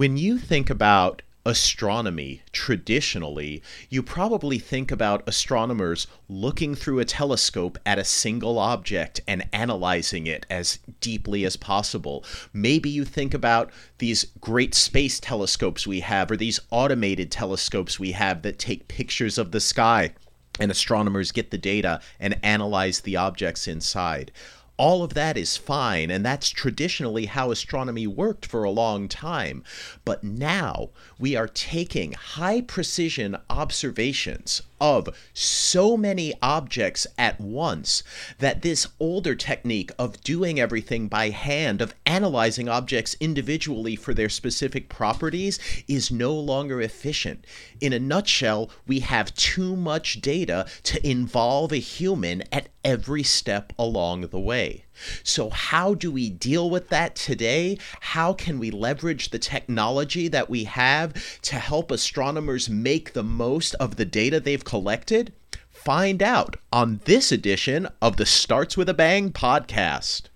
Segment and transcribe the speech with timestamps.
[0.00, 7.76] When you think about astronomy traditionally, you probably think about astronomers looking through a telescope
[7.84, 12.24] at a single object and analyzing it as deeply as possible.
[12.54, 18.12] Maybe you think about these great space telescopes we have, or these automated telescopes we
[18.12, 20.14] have that take pictures of the sky,
[20.58, 24.32] and astronomers get the data and analyze the objects inside
[24.80, 29.62] all of that is fine, and that's traditionally how astronomy worked for a long time.
[30.06, 38.02] But now we are taking high precision observations of so many objects at once
[38.38, 44.28] that this older technique of doing everything by hand, of analyzing objects individually for their
[44.28, 47.44] specific properties, is no longer efficient.
[47.80, 53.72] In a nutshell, we have too much data to involve a human at every step
[53.78, 54.84] along the way.
[55.22, 57.78] So, how do we deal with that today?
[58.00, 63.74] How can we leverage the technology that we have to help astronomers make the most
[63.74, 65.32] of the data they've collected?
[65.70, 70.28] Find out on this edition of the Starts with a Bang podcast.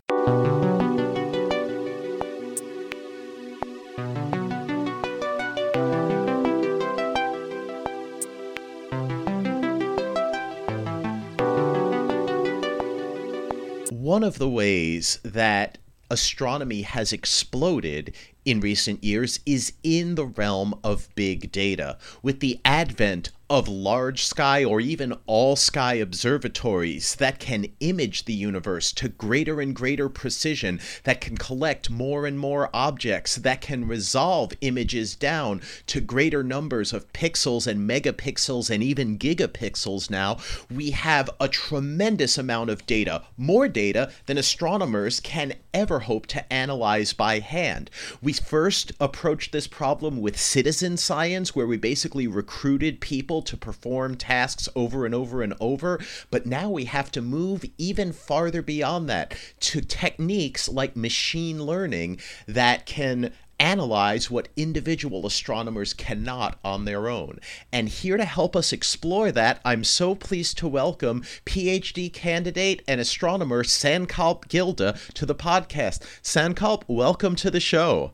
[14.05, 15.79] One of the ways that
[16.11, 21.97] astronomy has exploded in recent years is in the realm of big data.
[22.23, 28.33] With the advent of large sky or even all sky observatories that can image the
[28.33, 33.87] universe to greater and greater precision, that can collect more and more objects, that can
[33.87, 40.37] resolve images down to greater numbers of pixels and megapixels and even gigapixels now,
[40.69, 46.53] we have a tremendous amount of data, more data than astronomers can ever hope to
[46.53, 47.91] analyze by hand.
[48.23, 54.15] We first approached this problem with citizen science, where we basically recruited people to perform
[54.15, 56.01] tasks over and over and over.
[56.31, 62.21] But now we have to move even farther beyond that to techniques like machine learning
[62.47, 67.39] that can analyze what individual astronomers cannot on their own.
[67.73, 73.01] And here to help us explore that, I'm so pleased to welcome PhD candidate and
[73.01, 76.01] astronomer Sankalp Gilda to the podcast.
[76.23, 78.13] Sankalp, welcome to the show.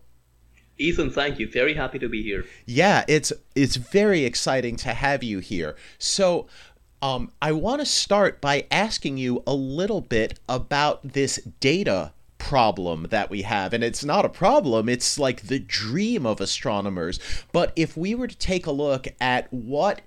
[0.79, 1.49] Ethan, thank you.
[1.49, 2.47] Very happy to be here.
[2.65, 5.77] Yeah, it's it's very exciting to have you here.
[5.99, 6.47] So,
[7.03, 12.13] um, I want to start by asking you a little bit about this data
[12.51, 13.73] problem that we have.
[13.73, 17.21] And it's not a problem, it's like the dream of astronomers.
[17.53, 20.01] But if we were to take a look at what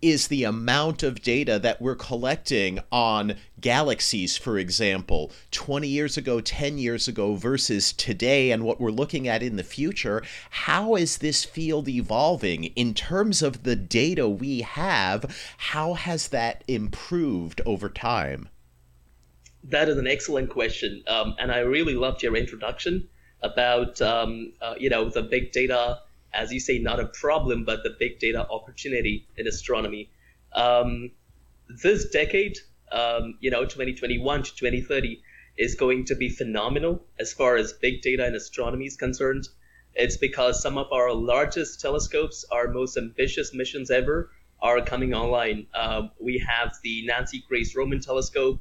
[0.00, 6.40] is the amount of data that we're collecting on galaxies, for example, 20 years ago,
[6.40, 10.22] 10 years ago versus today, and what we're looking at in the future.
[10.50, 15.36] How is this field evolving in terms of the data we have?
[15.56, 18.48] How has that improved over time?
[19.64, 23.08] That is an excellent question, um, and I really loved your introduction
[23.42, 26.00] about um, uh, you know the big data
[26.32, 30.10] as you say, not a problem, but the big data opportunity in astronomy.
[30.52, 31.10] Um,
[31.82, 32.58] this decade,
[32.92, 35.22] um, you know, 2021 to 2030,
[35.56, 39.48] is going to be phenomenal as far as big data in astronomy is concerned.
[39.94, 44.30] It's because some of our largest telescopes, our most ambitious missions ever,
[44.60, 45.66] are coming online.
[45.74, 48.60] Uh, we have the Nancy Grace Roman Telescope.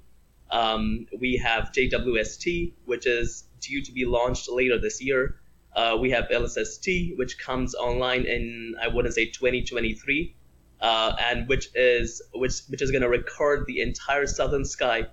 [0.50, 5.35] Um, we have JWST, which is due to be launched later this year.
[5.75, 10.36] Uh, we have LSST, which comes online in I wouldn't say 2023,
[10.81, 15.07] uh, and which is which which is going to record the entire southern sky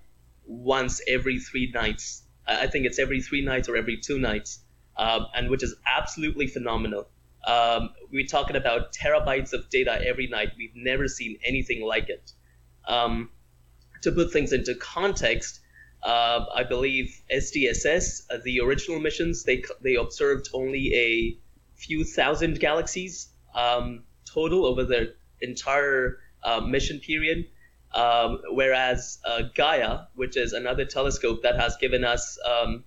[0.47, 2.23] once every three nights.
[2.47, 4.61] I think it's every three nights or every two nights,
[4.97, 7.09] um, and which is absolutely phenomenal.
[7.47, 10.53] Um, we're talking about terabytes of data every night.
[10.57, 12.33] We've never seen anything like it.
[12.87, 13.31] Um,
[14.05, 15.61] to put things into context,
[16.03, 21.39] uh, I believe SDSS, uh, the original missions, they they observed only a
[21.75, 25.09] few thousand galaxies um, total over their
[25.41, 27.47] entire uh, mission period.
[27.95, 32.83] Um, whereas uh, Gaia, which is another telescope that has given us um,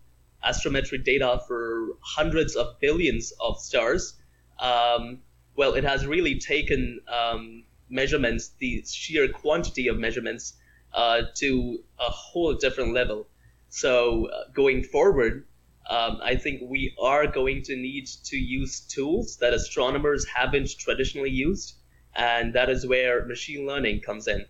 [0.46, 4.16] astrometric data for hundreds of billions of stars,
[4.60, 5.20] um,
[5.56, 10.54] well, it has really taken um, measurements, the sheer quantity of measurements
[10.94, 13.28] uh, to a whole different level.
[13.70, 15.46] So uh, going forward,
[15.90, 21.30] um, I think we are going to need to use tools that astronomers haven't traditionally
[21.30, 21.76] used,
[22.16, 24.46] and that is where machine learning comes in.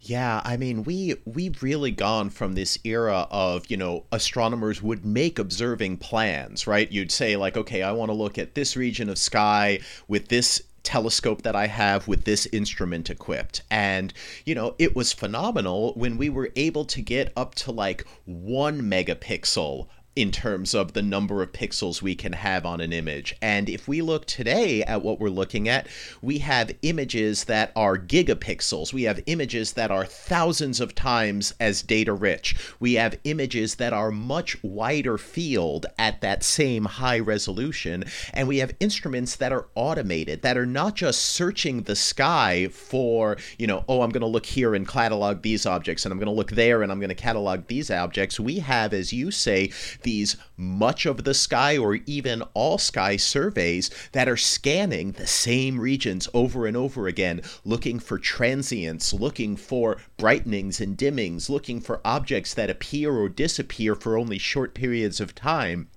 [0.00, 5.04] Yeah, I mean, we we've really gone from this era of, you know, astronomers would
[5.04, 6.90] make observing plans, right?
[6.92, 10.62] You'd say like, okay, I want to look at this region of sky with this
[10.86, 13.62] telescope that I have with this instrument equipped.
[13.70, 18.06] And, you know, it was phenomenal when we were able to get up to like
[18.24, 23.36] 1 megapixel in terms of the number of pixels we can have on an image.
[23.42, 25.86] And if we look today at what we're looking at,
[26.22, 28.94] we have images that are gigapixels.
[28.94, 32.56] We have images that are thousands of times as data rich.
[32.80, 38.04] We have images that are much wider field at that same high resolution.
[38.32, 43.36] And we have instruments that are automated, that are not just searching the sky for,
[43.58, 46.26] you know, oh, I'm going to look here and catalog these objects, and I'm going
[46.26, 48.40] to look there and I'm going to catalog these objects.
[48.40, 49.70] We have, as you say,
[50.06, 55.78] these much of the sky or even all sky surveys that are scanning the same
[55.78, 62.00] regions over and over again, looking for transients, looking for brightenings and dimmings, looking for
[62.04, 65.88] objects that appear or disappear for only short periods of time.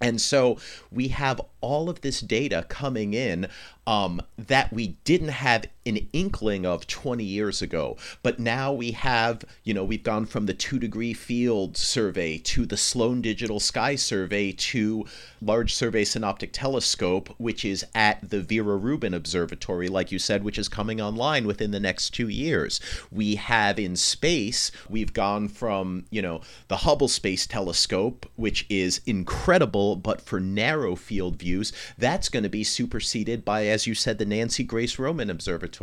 [0.00, 0.58] And so
[0.90, 3.48] we have all of this data coming in
[3.86, 7.96] um, that we didn't have an inkling of 20 years ago.
[8.22, 12.66] But now we have, you know, we've gone from the two degree field survey to
[12.66, 15.06] the Sloan Digital Sky Survey to
[15.40, 20.58] Large Survey Synoptic Telescope, which is at the Vera Rubin Observatory, like you said, which
[20.58, 22.80] is coming online within the next two years.
[23.10, 29.00] We have in space, we've gone from, you know, the Hubble Space Telescope, which is
[29.06, 34.18] incredible, but for narrow field views, that's going to be superseded by, as you said,
[34.18, 35.77] the Nancy Grace Roman Observatory.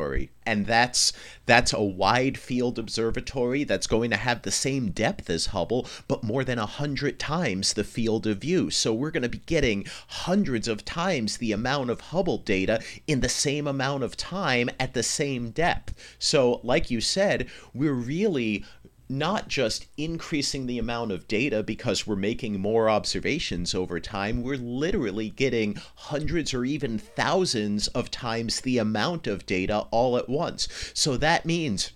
[0.45, 1.13] And that's
[1.45, 6.23] that's a wide field observatory that's going to have the same depth as Hubble, but
[6.23, 8.69] more than a hundred times the field of view.
[8.69, 13.21] So we're going to be getting hundreds of times the amount of Hubble data in
[13.21, 15.93] the same amount of time at the same depth.
[16.19, 18.65] So, like you said, we're really
[19.07, 24.57] not just increasing the amount of data because we're making more observations over time, we're
[24.57, 30.67] literally getting hundreds or even thousands of times the amount of data all at once.
[30.93, 31.91] So that means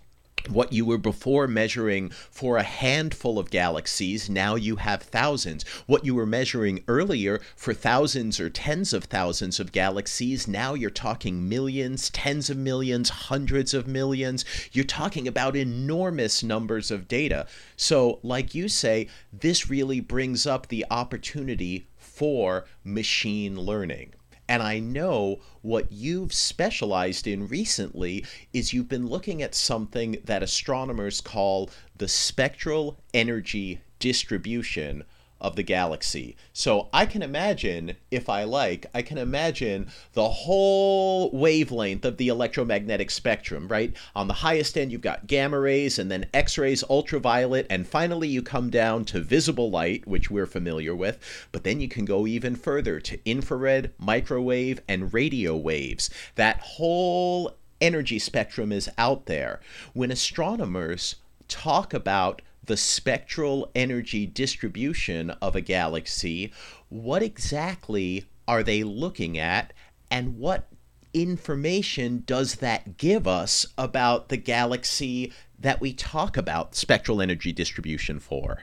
[0.47, 5.63] what you were before measuring for a handful of galaxies, now you have thousands.
[5.85, 10.89] What you were measuring earlier for thousands or tens of thousands of galaxies, now you're
[10.89, 14.45] talking millions, tens of millions, hundreds of millions.
[14.71, 17.45] You're talking about enormous numbers of data.
[17.75, 24.13] So, like you say, this really brings up the opportunity for machine learning.
[24.49, 30.41] And I know what you've specialized in recently is you've been looking at something that
[30.41, 35.03] astronomers call the spectral energy distribution
[35.41, 36.35] of the galaxy.
[36.53, 42.27] So I can imagine, if I like, I can imagine the whole wavelength of the
[42.27, 43.93] electromagnetic spectrum, right?
[44.15, 48.27] On the highest end, you've got gamma rays, and then X rays, ultraviolet, and finally
[48.27, 51.19] you come down to visible light, which we're familiar with.
[51.51, 56.09] But then you can go even further to infrared, microwave, and radio waves.
[56.35, 59.61] That whole energy spectrum is out there.
[59.93, 61.15] When astronomers
[61.47, 66.53] talk about the spectral energy distribution of a galaxy,
[66.89, 69.73] what exactly are they looking at,
[70.11, 70.67] and what
[71.11, 78.19] information does that give us about the galaxy that we talk about spectral energy distribution
[78.19, 78.59] for?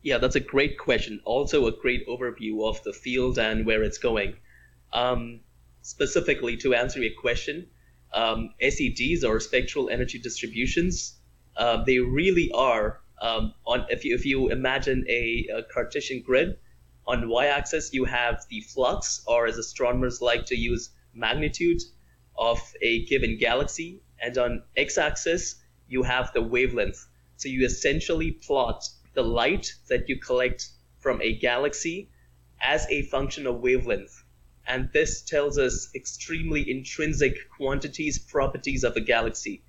[0.00, 1.20] Yeah, that's a great question.
[1.26, 4.36] Also, a great overview of the field and where it's going.
[4.94, 5.40] Um,
[5.82, 7.66] specifically, to answer your question,
[8.14, 11.18] um, SEDs or spectral energy distributions,
[11.58, 16.58] uh, they really are um, on if you if you imagine a, a Cartesian grid,
[17.06, 21.82] on y-axis you have the flux, or as astronomers like to use, magnitude
[22.36, 25.56] of a given galaxy, and on x-axis
[25.88, 27.06] you have the wavelength.
[27.36, 30.68] So you essentially plot the light that you collect
[30.98, 32.10] from a galaxy
[32.60, 34.24] as a function of wavelength.
[34.66, 39.62] And this tells us extremely intrinsic quantities, properties of a galaxy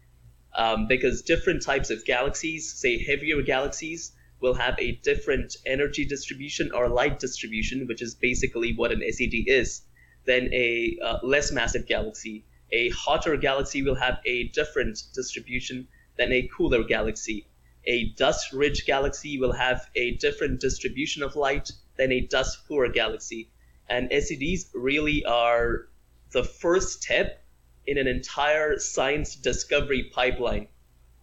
[0.57, 6.71] um, because different types of galaxies, say heavier galaxies, will have a different energy distribution
[6.71, 9.81] or light distribution, which is basically what an SED is,
[10.25, 12.45] than a uh, less massive galaxy.
[12.71, 17.47] A hotter galaxy will have a different distribution than a cooler galaxy.
[17.85, 22.89] A dust rich galaxy will have a different distribution of light than a dust poor
[22.89, 23.49] galaxy.
[23.87, 25.87] And SEDs really are
[26.31, 27.44] the first step
[27.87, 30.67] in an entire science discovery pipeline.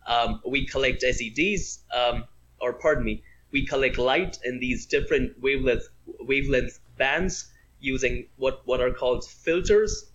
[0.07, 2.25] Um, we collect SEDs, um,
[2.61, 5.89] or pardon me, we collect light in these different wavelength
[6.21, 7.51] wavelength bands
[7.81, 10.11] using what what are called filters,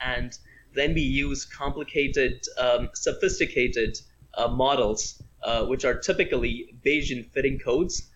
[0.00, 0.38] and
[0.74, 3.98] then we use complicated, um, sophisticated
[4.34, 8.08] uh, models, uh, which are typically Bayesian fitting codes,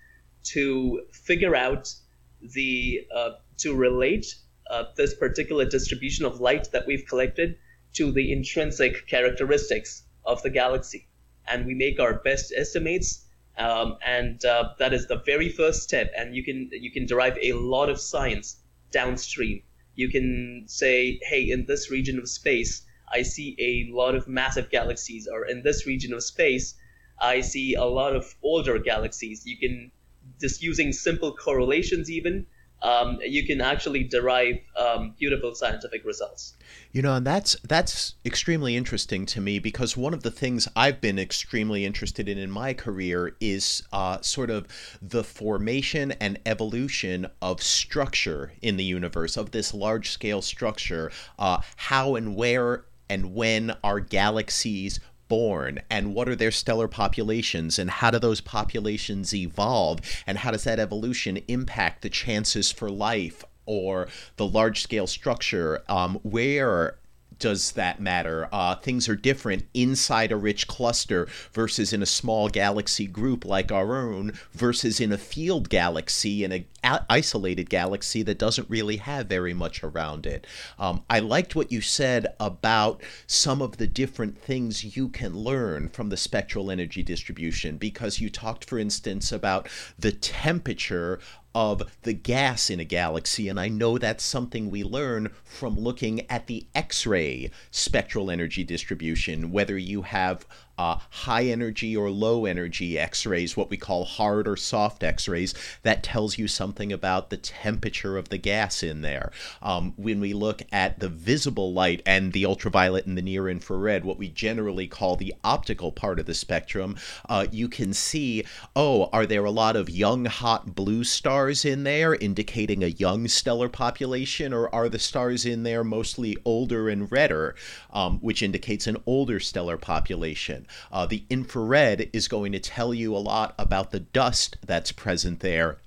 [0.45, 1.93] to figure out
[2.41, 4.37] the uh, to relate
[4.71, 7.59] uh, this particular distribution of light that we've collected
[7.95, 11.07] to the intrinsic characteristics of the galaxy,
[11.47, 13.27] and we make our best estimates.
[13.57, 17.39] Um, and uh, that is the very first step, and you can you can derive
[17.41, 18.57] a lot of science
[18.91, 19.63] downstream.
[19.95, 24.71] You can say, hey, in this region of space, I see a lot of massive
[24.71, 26.75] galaxies, or in this region of space,
[27.21, 29.47] I see a lot of older galaxies.
[29.47, 29.93] You can
[30.41, 32.47] just using simple correlations, even
[32.85, 36.55] um, you can actually derive um, beautiful scientific results.
[36.93, 41.01] You know, and that's that's extremely interesting to me because one of the things I've
[41.01, 44.69] been extremely interested in in my career is uh, sort of
[45.01, 51.61] the formation and evolution of structure in the universe of this large scale structure, uh,
[51.77, 57.91] how and where and when our galaxies born and what are their stellar populations and
[57.91, 63.45] how do those populations evolve and how does that evolution impact the chances for life
[63.67, 65.83] or the large scale structure?
[65.89, 66.97] Um, where
[67.39, 68.49] does that matter?
[68.53, 73.73] Uh, things are different inside a rich cluster versus in a small galaxy group like
[73.73, 76.67] our own versus in a field galaxy in a
[77.09, 80.47] isolated galaxy that doesn't really have very much around it.
[80.79, 85.89] Um, I liked what you said about some of the different things you can learn
[85.89, 91.21] from the spectral energy distribution because you talked, for instance, about the temperature
[91.55, 93.49] of the gas in a galaxy.
[93.49, 98.65] And I know that's something we learn from looking at the X ray spectral energy
[98.65, 100.47] distribution, whether you have
[100.79, 105.29] uh, high energy or low energy x rays, what we call hard or soft x
[105.29, 109.31] rays, that tells you something about the temperature of the gas in there.
[109.63, 114.05] Um, when we look at the visible light and the ultraviolet and the near infrared,
[114.05, 116.97] what we generally call the optical part of the spectrum,
[117.29, 118.45] uh, you can see
[118.77, 123.29] oh, are there a lot of young, hot blue stars in there, indicating a young
[123.29, 127.55] stellar population, or are the stars in there mostly older and redder,
[127.93, 130.64] um, which indicates an older stellar population?
[130.93, 135.41] Uh, the infrared is going to tell you a lot about the dust that's present
[135.41, 135.79] there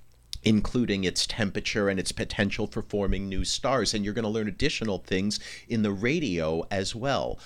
[0.44, 3.92] including its temperature and its potential for forming new stars.
[3.92, 7.38] And you're going to learn additional things in the radio as well.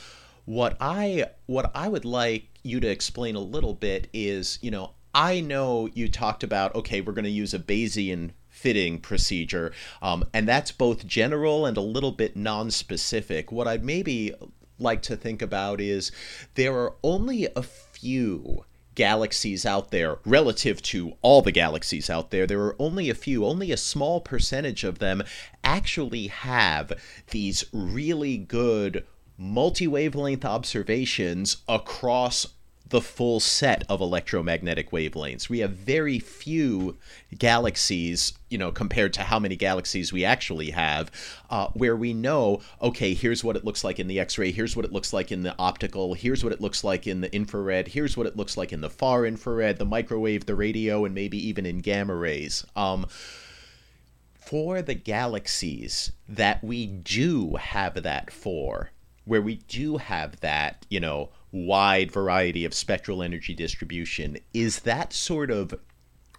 [0.45, 4.91] What i what i would like you to explain a little bit is you know
[5.15, 9.73] i know you talked about okay we're going to use a bayesian fitting procedure
[10.03, 13.53] um, and that's both general and a little bit non-specific.
[13.53, 14.35] What i'd maybe
[14.83, 16.13] like to think about is
[16.55, 22.47] there are only a few galaxies out there relative to all the galaxies out there.
[22.47, 25.23] There are only a few only a small percentage of them
[25.65, 26.93] actually have
[27.31, 29.07] these really good
[29.39, 32.47] multi-wavelength observations across
[32.93, 35.49] the full set of electromagnetic wavelengths.
[35.49, 36.99] We have very few
[37.39, 41.11] galaxies, you know, compared to how many galaxies we actually have,
[41.49, 44.77] uh, where we know, okay, here's what it looks like in the X ray, here's
[44.77, 47.89] what it looks like in the optical, here's what it looks like in the infrared,
[47.89, 51.39] here's what it looks like in the far infrared, the microwave, the radio, and maybe
[51.49, 52.63] even in gamma rays.
[52.77, 53.07] Um,
[54.35, 58.91] for the galaxies that we do have that for,
[59.25, 64.39] where we do have that, you know, wide variety of spectral energy distribution.
[64.55, 65.75] Is that sort of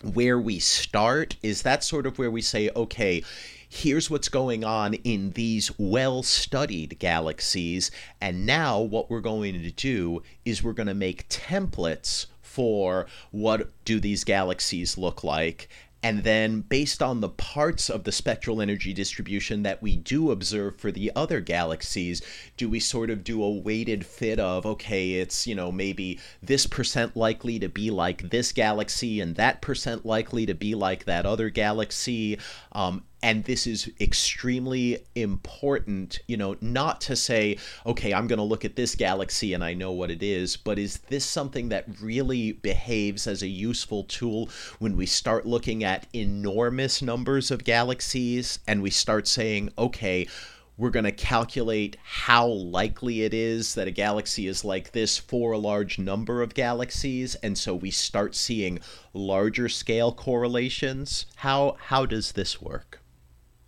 [0.01, 1.37] where we start?
[1.41, 3.23] Is that sort of where we say, okay,
[3.69, 7.89] here's what's going on in these well studied galaxies,
[8.19, 13.71] and now what we're going to do is we're going to make templates for what
[13.83, 15.69] do these galaxies look like
[16.03, 20.77] and then, based on the parts of the spectral energy distribution that we do observe
[20.77, 22.21] for the other galaxies,
[22.57, 26.67] do we sort of do a weighted fit of, okay, it's, you know, maybe this
[26.67, 31.25] percent likely to be like this galaxy and that percent likely to be like that
[31.25, 32.37] other galaxy?
[32.73, 38.43] Um, and this is extremely important you know not to say okay i'm going to
[38.43, 41.85] look at this galaxy and i know what it is but is this something that
[42.01, 48.59] really behaves as a useful tool when we start looking at enormous numbers of galaxies
[48.67, 50.27] and we start saying okay
[50.75, 55.51] we're going to calculate how likely it is that a galaxy is like this for
[55.51, 57.35] a large number of galaxies?
[57.35, 58.79] And so we start seeing
[59.13, 61.27] larger scale correlations.
[61.35, 63.02] How how does this work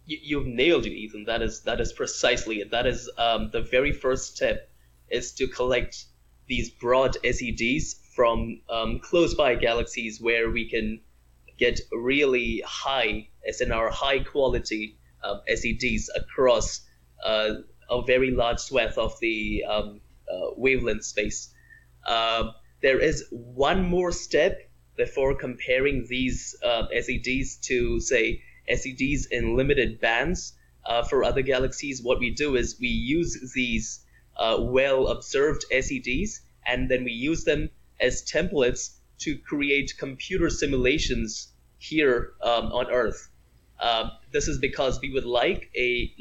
[0.06, 1.26] you, you've nailed it, Ethan.
[1.26, 2.72] That is that is precisely it.
[2.72, 4.70] That is um, the very first step
[5.10, 6.06] is to collect
[6.48, 11.02] these broad SEDs from um, close by galaxies where we can
[11.58, 16.82] get really high, as in our high quality um, SEDs across
[17.24, 17.56] uh,
[17.90, 21.54] a very large swath of the um, uh, wavelength space.
[22.06, 29.56] Uh, there is one more step before comparing these uh, SEDs to, say, SEDs in
[29.56, 30.54] limited bands
[30.86, 32.02] uh, for other galaxies.
[32.02, 34.06] What we do is we use these
[34.38, 37.70] uh, well observed SEDs and then we use them
[38.00, 43.30] as templates to create computer simulations here um, on Earth.
[43.80, 46.14] Uh, this is because we would like a,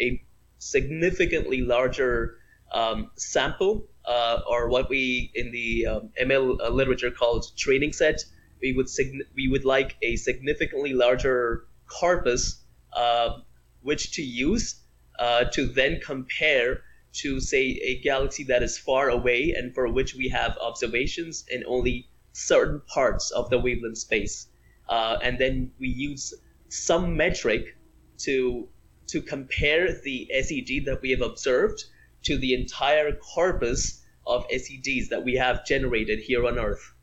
[0.00, 0.22] a
[0.58, 2.36] significantly larger
[2.72, 8.24] um, sample, uh, or what we in the um, ML uh, literature called training set.
[8.60, 11.66] We would sig- we would like a significantly larger
[12.00, 13.40] corpus, uh,
[13.82, 14.82] which to use
[15.18, 16.82] uh, to then compare
[17.12, 21.62] to say a galaxy that is far away and for which we have observations in
[21.66, 24.48] only certain parts of the wavelength space,
[24.88, 26.32] uh, and then we use
[26.68, 27.76] some metric
[28.18, 28.68] to
[29.08, 31.84] to compare the SED that we have observed
[32.22, 36.94] to the entire corpus of SEDs that we have generated here on Earth.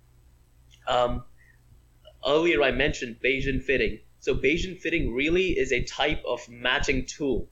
[0.87, 1.23] Um,
[2.25, 3.99] earlier I mentioned Bayesian fitting.
[4.29, 7.49] So Bayesian fitting really is a type of matching tool.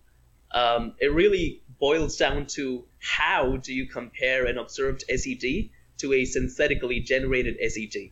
[0.52, 6.24] Um, it really boils down to how do you compare an observed SED to a
[6.24, 8.12] synthetically generated SED?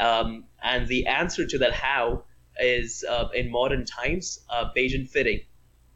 [0.00, 2.24] Um, and the answer to that how
[2.58, 5.42] is uh, in modern times uh, Bayesian fitting.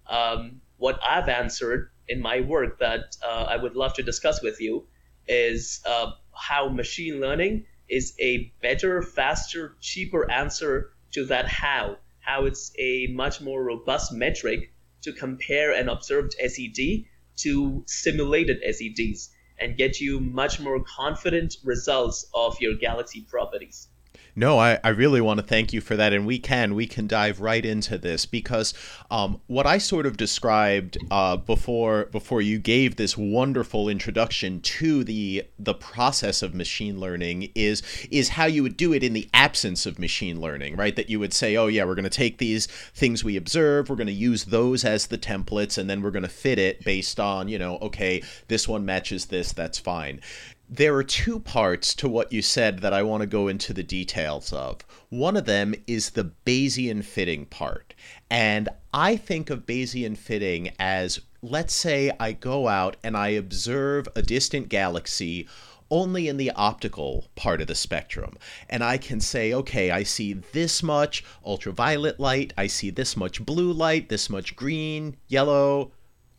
[0.08, 4.60] Um, what I've answered in my work that uh, I would love to discuss with
[4.60, 4.86] you
[5.26, 11.96] is uh, how machine learning is a better, faster, cheaper answer to that how.
[12.20, 14.70] How it's a much more robust metric
[15.00, 17.06] to compare an observed SED
[17.36, 23.88] to simulated SEDs and get you much more confident results of your galaxy properties.
[24.38, 26.12] No, I, I really want to thank you for that.
[26.12, 28.74] And we can, we can dive right into this because
[29.10, 35.04] um, what I sort of described uh, before before you gave this wonderful introduction to
[35.04, 39.28] the the process of machine learning is is how you would do it in the
[39.32, 40.96] absence of machine learning, right?
[40.96, 43.96] That you would say, oh yeah, we're going to take these things we observe, we're
[43.96, 47.18] going to use those as the templates, and then we're going to fit it based
[47.18, 50.20] on, you know, okay, this one matches this, that's fine
[50.68, 53.82] there are two parts to what you said that I want to go into the
[53.82, 54.80] details of.
[55.10, 57.94] One of them is the Bayesian fitting part.
[58.28, 64.08] And I think of Bayesian fitting as let's say I go out and I observe
[64.16, 65.46] a distant galaxy
[65.88, 68.36] only in the optical part of the spectrum.
[68.68, 73.44] And I can say, okay, I see this much ultraviolet light, I see this much
[73.44, 75.92] blue light, this much green, yellow,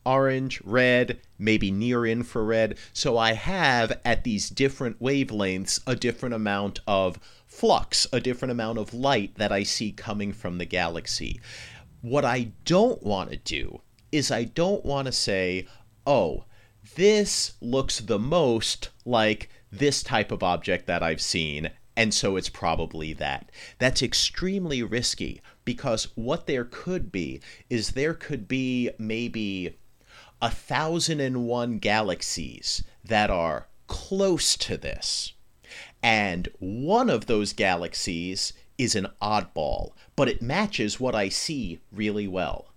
[0.08, 2.78] orange, red, maybe near infrared.
[2.94, 8.78] So I have at these different wavelengths a different amount of flux, a different amount
[8.78, 11.40] of light that I see coming from the galaxy.
[12.00, 15.66] What I don't want to do is I don't want to say,
[16.06, 16.44] oh,
[16.94, 22.48] this looks the most like this type of object that I've seen, and so it's
[22.48, 23.50] probably that.
[23.78, 29.76] That's extremely risky because what there could be is there could be maybe
[30.40, 35.32] a thousand and one galaxies that are close to this.
[36.02, 42.28] And one of those galaxies is an oddball, but it matches what I see really
[42.28, 42.68] well.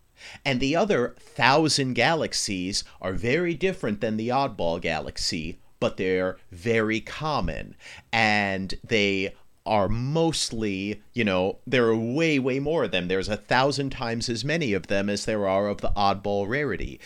[0.43, 6.99] And the other thousand galaxies are very different than the oddball galaxy, but they're very
[6.99, 7.75] common.
[8.11, 9.33] And they
[9.65, 13.07] are mostly, you know, there are way, way more of them.
[13.07, 16.99] There's a thousand times as many of them as there are of the oddball rarity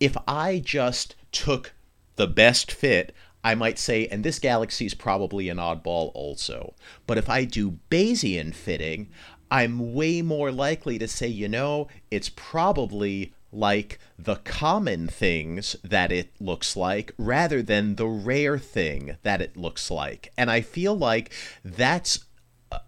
[0.00, 1.74] if I just took
[2.16, 6.74] the best fit, I might say, and this galaxy is probably an oddball also.
[7.06, 9.08] But if I do Bayesian fitting,
[9.50, 16.12] I'm way more likely to say, you know, it's probably like the common things that
[16.12, 20.32] it looks like rather than the rare thing that it looks like.
[20.36, 21.32] And I feel like
[21.64, 22.26] that's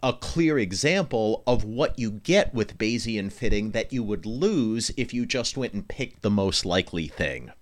[0.03, 5.13] a clear example of what you get with Bayesian fitting that you would lose if
[5.13, 7.53] you just went and picked the most likely thing.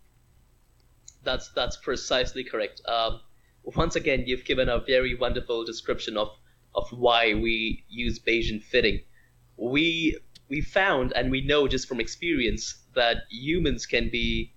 [1.22, 2.80] That's that's precisely correct.
[2.86, 3.20] Um,
[3.64, 6.28] once again, you've given a very wonderful description of
[6.74, 9.00] of why we use Bayesian fitting.
[9.56, 14.52] We we found and we know just from experience that humans can be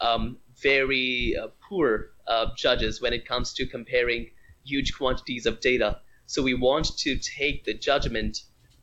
[0.00, 4.30] um, very uh, poor uh, judges when it comes to comparing
[4.64, 8.42] huge quantities of data so we want to take the judgment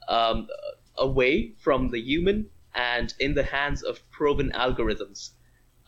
[0.09, 0.49] um,
[0.97, 5.29] away from the human and in the hands of proven algorithms.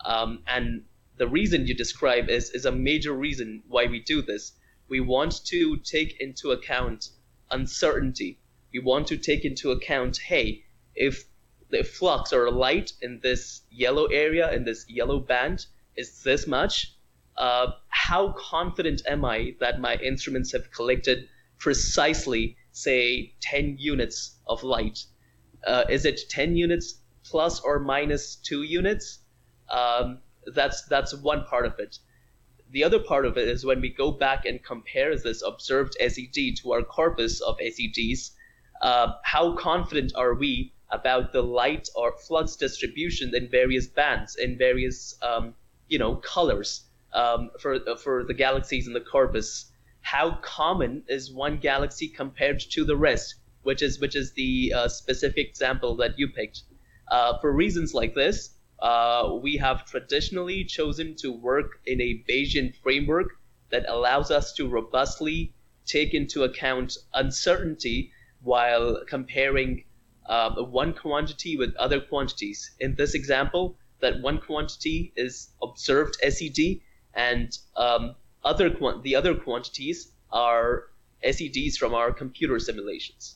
[0.05, 0.85] Um, and
[1.17, 4.53] the reason you describe is, is a major reason why we do this.
[4.87, 7.09] We want to take into account
[7.51, 8.39] uncertainty.
[8.71, 10.63] We want to take into account, hey,
[10.95, 11.25] if
[11.69, 15.65] the flux or light in this yellow area, in this yellow band,
[15.97, 16.93] is this much,
[17.35, 21.27] uh, how confident am I that my instruments have collected
[21.59, 24.99] precisely, say, 10 units of light?
[25.65, 29.19] Uh, is it 10 units plus or minus two units?
[29.69, 30.19] Um,
[30.55, 31.97] that's that's one part of it.
[32.71, 36.57] The other part of it is when we go back and compare this observed SED
[36.61, 38.31] to our corpus of SEDs,
[38.81, 44.57] uh, how confident are we about the light or flux distribution in various bands, in
[44.57, 45.53] various um,
[45.87, 49.68] you know colors um, for for the galaxies in the corpus?
[50.11, 53.35] How common is one galaxy compared to the rest?
[53.61, 56.63] Which is which is the uh, specific example that you picked.
[57.09, 62.75] Uh, for reasons like this, uh, we have traditionally chosen to work in a Bayesian
[62.77, 63.37] framework
[63.69, 65.53] that allows us to robustly
[65.85, 69.83] take into account uncertainty while comparing
[70.25, 72.71] uh, one quantity with other quantities.
[72.79, 76.81] In this example, that one quantity is observed SED,
[77.13, 78.15] and um,
[78.49, 78.69] other
[79.03, 80.85] the other quantities are
[81.23, 83.35] SEDs from our computer simulations.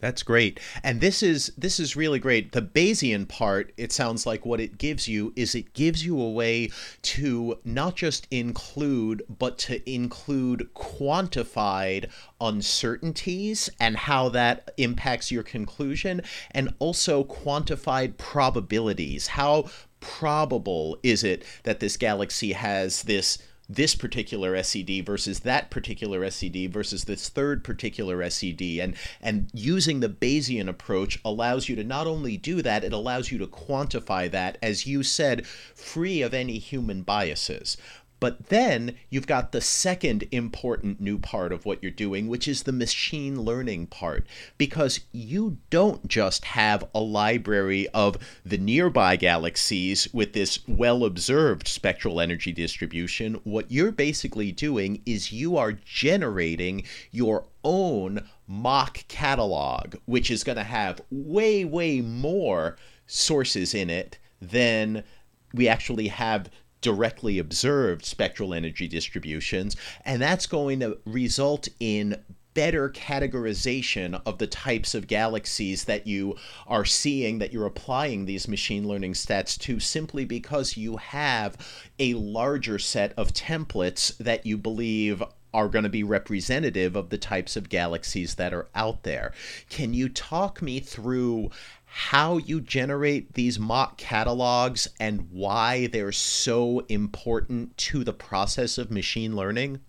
[0.00, 0.58] That's great.
[0.82, 2.52] And this is this is really great.
[2.52, 6.30] The Bayesian part, it sounds like what it gives you is it gives you a
[6.30, 6.70] way
[7.02, 12.08] to not just include but to include quantified
[12.40, 19.26] uncertainties and how that impacts your conclusion and also quantified probabilities.
[19.26, 19.66] How
[20.00, 23.36] probable is it that this galaxy has this
[23.70, 30.00] this particular SED versus that particular SED versus this third particular SED and and using
[30.00, 34.28] the Bayesian approach allows you to not only do that it allows you to quantify
[34.28, 37.76] that as you said free of any human biases
[38.20, 42.62] but then you've got the second important new part of what you're doing, which is
[42.62, 44.26] the machine learning part.
[44.58, 51.66] Because you don't just have a library of the nearby galaxies with this well observed
[51.66, 53.40] spectral energy distribution.
[53.44, 60.56] What you're basically doing is you are generating your own mock catalog, which is going
[60.56, 65.04] to have way, way more sources in it than
[65.52, 66.50] we actually have
[66.80, 72.16] directly observed spectral energy distributions, and that's going to result in
[72.52, 78.48] better categorization of the types of galaxies that you are seeing that you're applying these
[78.48, 81.56] machine learning stats to simply because you have
[81.98, 87.18] a larger set of templates that you believe are going to be representative of the
[87.18, 89.32] types of galaxies that are out there.
[89.68, 91.50] Can you talk me through
[91.92, 98.92] how you generate these mock catalogs and why they're so important to the process of
[98.92, 99.80] machine learning?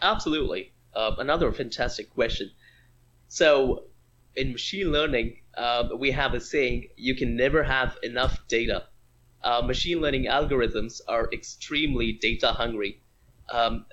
[0.00, 0.72] Absolutely.
[0.94, 2.52] Uh, another fantastic question.
[3.26, 3.86] So,
[4.36, 8.84] in machine learning, uh, we have a saying you can never have enough data.
[9.42, 13.00] Uh, machine learning algorithms are extremely data hungry.
[13.50, 13.86] Um,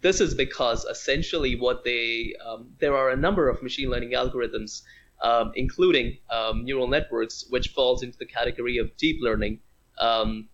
[0.00, 4.82] this is because essentially what they um, there are a number of machine learning algorithms
[5.24, 9.58] um, including um, neural networks, which falls into the category of deep learning.
[9.98, 10.48] Um,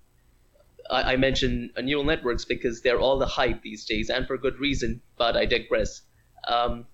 [0.89, 4.39] I, I mention uh, neural networks because they're all the hype these days, and for
[4.39, 6.03] good reason, but I digress.
[6.47, 6.87] Um,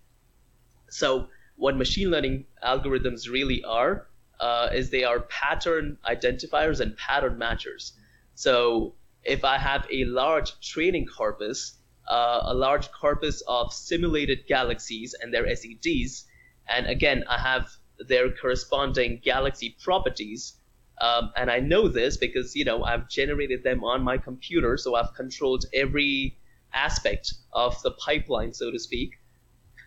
[0.89, 4.07] so, what machine learning algorithms really are
[4.41, 7.93] uh, is they are pattern identifiers and pattern matchers.
[8.35, 11.77] So, if I have a large training corpus,
[12.09, 16.25] uh, a large corpus of simulated galaxies and their SEDs,
[16.69, 20.55] and again, I have their corresponding galaxy properties.
[21.01, 24.95] Um, and I know this because, you know, I've generated them on my computer, so
[24.95, 26.39] I've controlled every
[26.73, 29.13] aspect of the pipeline, so to speak.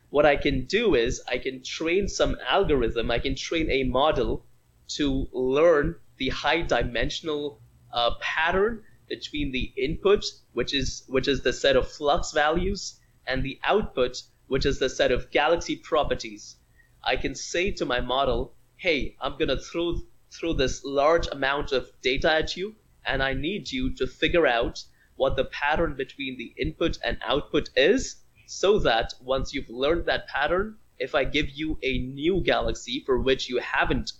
[0.09, 4.45] What I can do is I can train some algorithm, I can train a model
[4.89, 7.61] to learn the high dimensional
[7.93, 13.43] uh, pattern between the input, which is which is the set of flux values, and
[13.43, 16.55] the output, which is the set of galaxy properties.
[17.03, 21.71] I can say to my model, hey, I'm going to throw, throw this large amount
[21.71, 24.83] of data at you, and I need you to figure out
[25.15, 30.27] what the pattern between the input and output is, so that once you've learned that
[30.27, 34.11] pattern, if I give you a new galaxy for which you haven't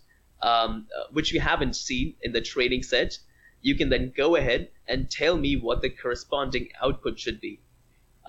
[0.41, 3.17] um, uh, which you haven't seen in the training set,
[3.61, 7.59] you can then go ahead and tell me what the corresponding output should be.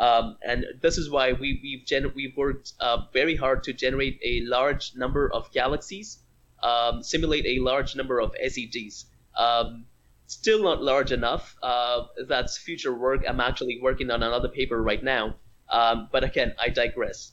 [0.00, 4.18] Um, and this is why we, we've, gener- we've worked uh, very hard to generate
[4.24, 6.20] a large number of galaxies,
[6.62, 9.04] um, simulate a large number of SEDs.
[9.36, 9.84] Um,
[10.26, 11.54] still not large enough.
[11.62, 13.24] Uh, that's future work.
[13.28, 15.34] I'm actually working on another paper right now.
[15.68, 17.32] Um, but again, I digress.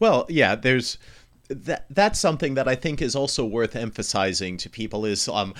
[0.00, 0.96] Well, yeah, there's
[1.48, 1.86] that.
[1.90, 5.04] That's something that I think is also worth emphasizing to people.
[5.04, 5.54] Is um,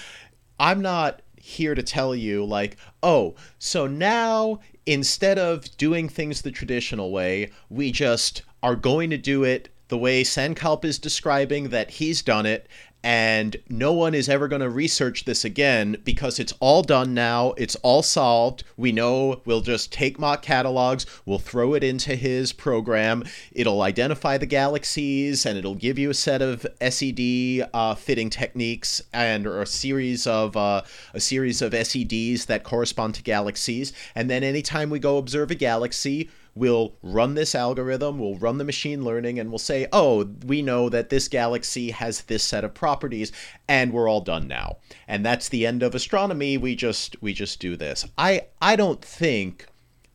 [0.58, 6.50] I'm not here to tell you, like, oh, so now instead of doing things the
[6.50, 11.90] traditional way, we just are going to do it the way Sankalp is describing that
[11.90, 12.68] he's done it,
[13.06, 17.52] and no one is ever going to research this again because it's all done now.
[17.56, 18.64] It's all solved.
[18.76, 23.22] We know we'll just take mock catalogs, we'll throw it into his program.
[23.52, 29.00] It'll identify the galaxies and it'll give you a set of SED uh, fitting techniques
[29.12, 30.82] and or a series of uh,
[31.14, 33.92] a series of SEDs that correspond to galaxies.
[34.16, 38.64] And then anytime we go observe a galaxy, we'll run this algorithm, we'll run the
[38.64, 42.74] machine learning, and we'll say, oh, we know that this galaxy has this set of
[42.74, 43.30] properties,
[43.68, 44.78] and we're all done now.
[45.06, 46.56] And that's the end of astronomy.
[46.56, 48.06] We just we just do this.
[48.18, 49.66] I I don't think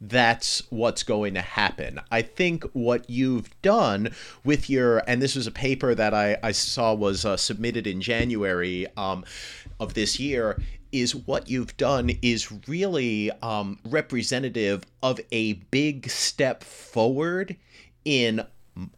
[0.02, 2.00] that's what's going to happen.
[2.10, 4.10] I think what you've done
[4.44, 8.02] with your, and this was a paper that I, I saw was uh, submitted in
[8.02, 9.24] January um,
[9.80, 10.60] of this year,
[10.92, 17.56] is what you've done is really um, representative of a big step forward
[18.04, 18.46] in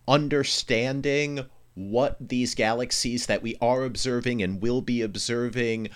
[0.07, 5.89] understanding what these galaxies that we are observing and will be observing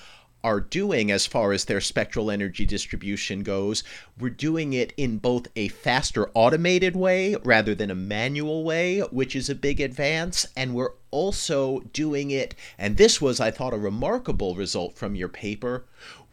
[0.47, 3.83] are doing as far as their spectral energy distribution goes.
[4.17, 9.35] We're doing it in both a faster automated way rather than a manual way, which
[9.35, 13.77] is a big advance, and we're also doing it, and this was, I thought, a
[13.77, 15.83] remarkable result from your paper.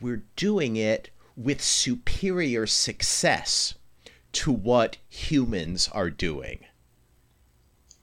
[0.01, 3.75] We're doing it with superior success
[4.35, 6.61] to what humans are doing.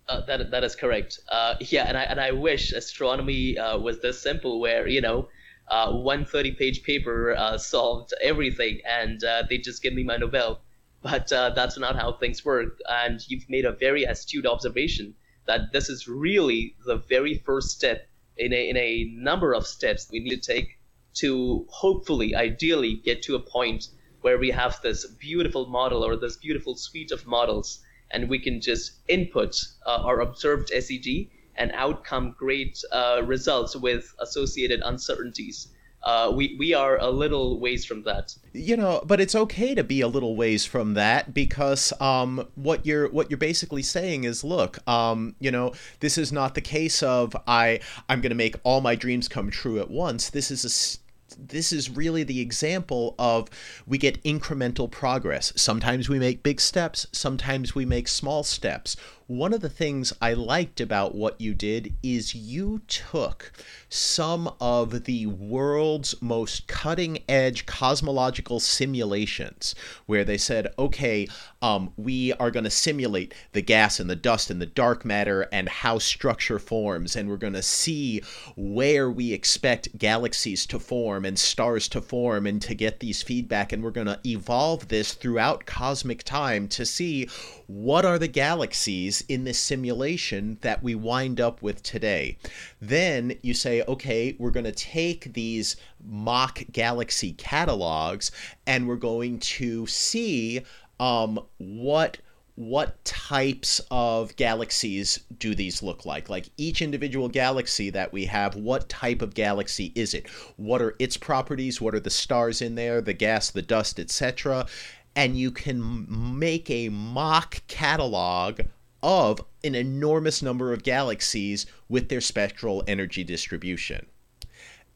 [0.09, 1.21] Uh, that that is correct.
[1.29, 5.29] Uh, yeah, and I and I wish astronomy uh, was this simple, where you know
[5.71, 10.17] uh, one 30 page paper uh, solved everything and uh, they just give me my
[10.17, 10.61] Nobel.
[11.01, 12.77] But uh, that's not how things work.
[12.87, 15.15] And you've made a very astute observation
[15.47, 18.07] that this is really the very first step
[18.37, 20.77] in a, in a number of steps we need to take
[21.13, 23.87] to hopefully, ideally, get to a point
[24.21, 27.81] where we have this beautiful model or this beautiful suite of models
[28.11, 29.55] and we can just input
[29.85, 35.69] uh, our observed SED and outcome great uh, results with associated uncertainties.
[36.03, 38.35] Uh, we we are a little ways from that.
[38.53, 42.85] You know, but it's okay to be a little ways from that because um, what
[42.85, 47.03] you're what you're basically saying is, look, um, you know, this is not the case
[47.03, 50.31] of I I'm going to make all my dreams come true at once.
[50.31, 51.01] This is a
[51.37, 53.49] this is really the example of
[53.87, 55.53] we get incremental progress.
[55.55, 58.95] Sometimes we make big steps, sometimes we make small steps
[59.31, 63.53] one of the things I liked about what you did is you took
[63.87, 69.73] some of the world's most cutting edge cosmological simulations
[70.05, 71.29] where they said, okay,
[71.61, 75.47] um, we are going to simulate the gas and the dust and the dark matter
[75.53, 78.21] and how structure forms, and we're going to see
[78.57, 83.71] where we expect galaxies to form and stars to form and to get these feedback,
[83.71, 87.29] and we're going to evolve this throughout cosmic time to see
[87.67, 92.37] what are the galaxies in this simulation that we wind up with today.
[92.81, 98.31] Then you say, okay, we're going to take these mock galaxy catalogs
[98.67, 100.61] and we're going to see
[100.99, 102.17] um, what
[102.55, 106.29] what types of galaxies do these look like?
[106.29, 110.27] Like each individual galaxy that we have, what type of galaxy is it?
[110.57, 111.81] What are its properties?
[111.81, 114.67] What are the stars in there, the gas, the dust, etc.?
[115.15, 116.05] and you can
[116.39, 118.61] make a mock catalog
[119.03, 124.05] of an enormous number of galaxies with their spectral energy distribution.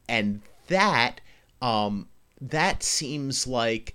[0.08, 1.20] And that
[1.62, 2.08] um,
[2.40, 3.94] that seems like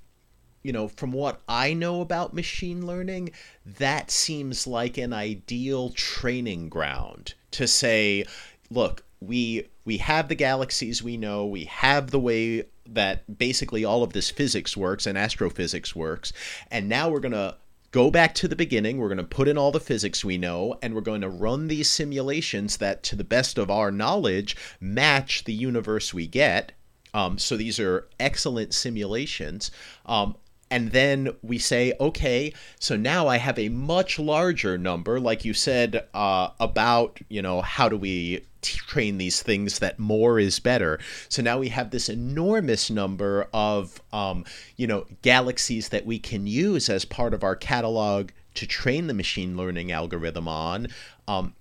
[0.64, 3.32] you know from what i know about machine learning
[3.66, 8.24] that seems like an ideal training ground to say
[8.70, 14.04] look we we have the galaxies we know we have the way that basically all
[14.04, 16.34] of this physics works and astrophysics works.
[16.70, 17.56] And now we're to
[17.92, 18.98] go back to the beginning.
[18.98, 21.68] We're going to put in all the physics we know, and we're going to run
[21.68, 26.72] these simulations that, to the best of our knowledge, match the universe we get.
[27.14, 29.70] Um, so these are excellent simulations.
[30.06, 30.36] Um,
[30.72, 35.54] and then we say, okay, so now I have a much larger number, like you
[35.54, 41.00] said, uh, about, you know, how do we train these things that more is better.
[41.30, 44.46] So now we have this enormous number of, um,
[44.78, 49.14] you know, galaxies that we can use as part of our catalog to train the
[49.14, 50.88] machine learning algorithm on.
[51.28, 51.54] Um,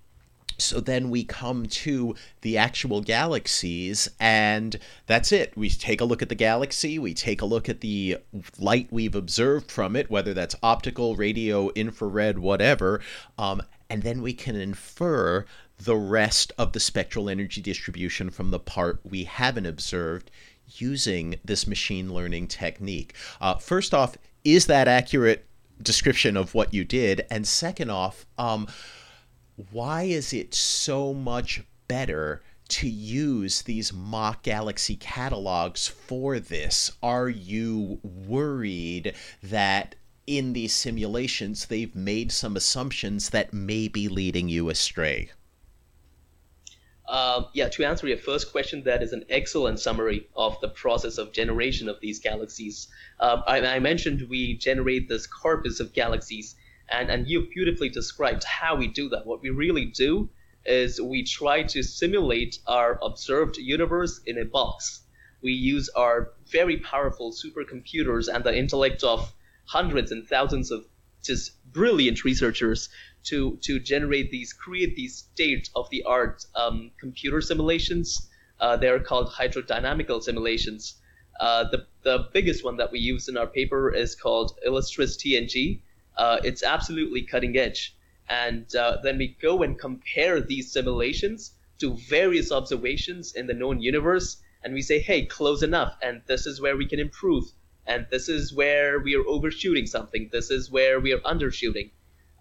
[0.61, 5.55] so then we come to the actual galaxies, and that's it.
[5.55, 8.17] We take a look at the galaxy, we take a look at the
[8.59, 13.01] light we've observed from it, whether that's optical, radio, infrared, whatever,
[13.37, 15.45] um, and then we can infer
[15.77, 20.29] the rest of the spectral energy distribution from the part we haven't observed
[20.77, 23.13] using this machine learning technique.
[23.41, 25.45] Uh, first off, is that accurate
[25.81, 27.25] description of what you did?
[27.29, 28.67] And second off, um,
[29.71, 36.91] why is it so much better to use these mock galaxy catalogs for this?
[37.03, 39.95] Are you worried that
[40.25, 45.31] in these simulations they've made some assumptions that may be leading you astray?
[47.09, 51.17] Um, yeah, to answer your first question, that is an excellent summary of the process
[51.17, 52.87] of generation of these galaxies.
[53.19, 56.55] Um, I, I, mentioned we generate this corpus of galaxies,
[56.91, 59.25] and, and you beautifully described how we do that.
[59.25, 60.29] What we really do
[60.65, 65.01] is we try to simulate our observed universe in a box.
[65.41, 69.33] We use our very powerful supercomputers and the intellect of
[69.65, 70.85] hundreds and thousands of
[71.23, 72.89] just brilliant researchers
[73.23, 78.29] to to generate these create these state of the art um, computer simulations.
[78.59, 80.95] Uh, they're called hydrodynamical simulations.
[81.39, 85.81] Uh, the the biggest one that we use in our paper is called Illustris TNG.
[86.17, 87.95] Uh, it's absolutely cutting edge,
[88.29, 93.81] and uh, then we go and compare these simulations to various observations in the known
[93.81, 97.45] universe, and we say, hey, close enough, and this is where we can improve,
[97.87, 101.89] and this is where we are overshooting something, this is where we are undershooting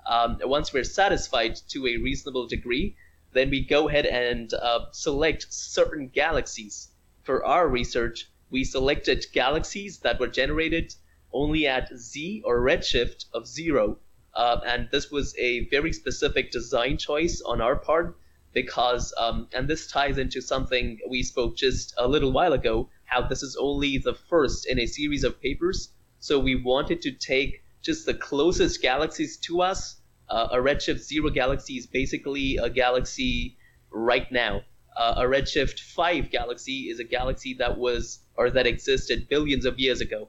[0.07, 2.97] um, once we're satisfied to a reasonable degree,
[3.33, 6.89] then we go ahead and uh, select certain galaxies.
[7.23, 10.95] For our research, we selected galaxies that were generated
[11.33, 13.99] only at z or redshift of zero.
[14.35, 18.17] Uh, and this was a very specific design choice on our part
[18.53, 23.21] because, um, and this ties into something we spoke just a little while ago, how
[23.23, 25.91] this is only the first in a series of papers.
[26.19, 29.97] So we wanted to take just the closest galaxies to us.
[30.29, 33.57] Uh, a redshift zero galaxy is basically a galaxy
[33.91, 34.63] right now.
[34.97, 39.79] Uh, a redshift 5 galaxy is a galaxy that was or that existed billions of
[39.79, 40.29] years ago.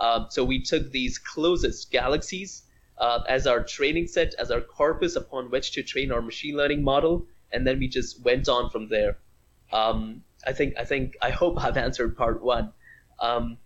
[0.00, 2.62] Uh, so we took these closest galaxies
[2.98, 6.82] uh, as our training set, as our corpus upon which to train our machine learning
[6.82, 9.18] model, and then we just went on from there.
[9.72, 12.72] Um, I think I think I hope I've answered part one.
[13.20, 13.58] Um,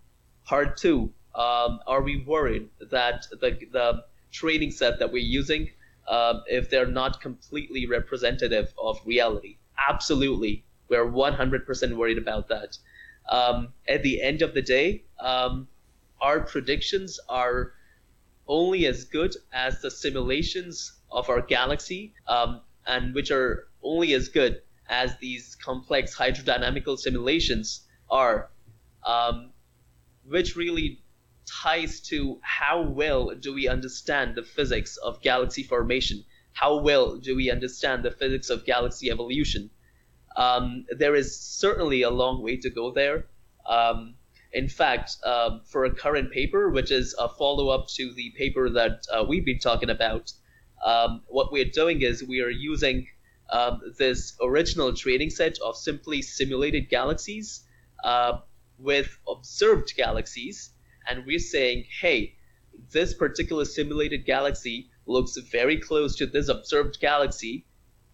[0.45, 5.71] part two um, are we worried that the, the training set that we're using,
[6.09, 9.57] uh, if they're not completely representative of reality?
[9.89, 10.65] Absolutely.
[10.89, 12.79] We're 100% worried about that.
[13.29, 15.67] Um, at the end of the day, um,
[16.25, 17.75] our predictions are
[18.49, 20.75] only as good as the simulations
[21.11, 27.87] of our galaxy, um, and which are only as good as these complex hydrodynamical simulations
[28.11, 28.51] are,
[29.05, 29.51] um,
[30.27, 31.03] which really
[31.63, 36.25] ties to how well do we understand the physics of galaxy formation?
[36.55, 39.69] How well do we understand the physics of galaxy evolution?
[40.37, 43.27] Um, there is certainly a long way to go there.
[43.67, 44.15] Um,
[44.55, 48.71] in fact, um, for a current paper, which is a follow up to the paper
[48.71, 50.33] that uh, we've been talking about,
[50.85, 53.07] um, what we're doing is we are using
[53.51, 57.65] um, this original training set of simply simulated galaxies
[58.05, 58.39] uh,
[58.79, 60.71] with observed galaxies
[61.07, 62.35] and we're saying, hey,
[62.93, 67.67] this particular simulated galaxy looks very close to this observed galaxy.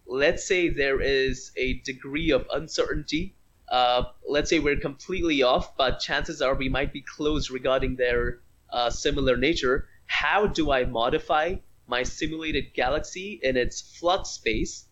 [0.05, 3.35] Let's say there is a degree of uncertainty.
[3.71, 8.41] Uh, let's say we're completely off, but chances are we might be close regarding their
[8.69, 9.87] uh, similar nature.
[10.07, 11.55] How do I modify
[11.87, 14.87] my simulated galaxy in its flux space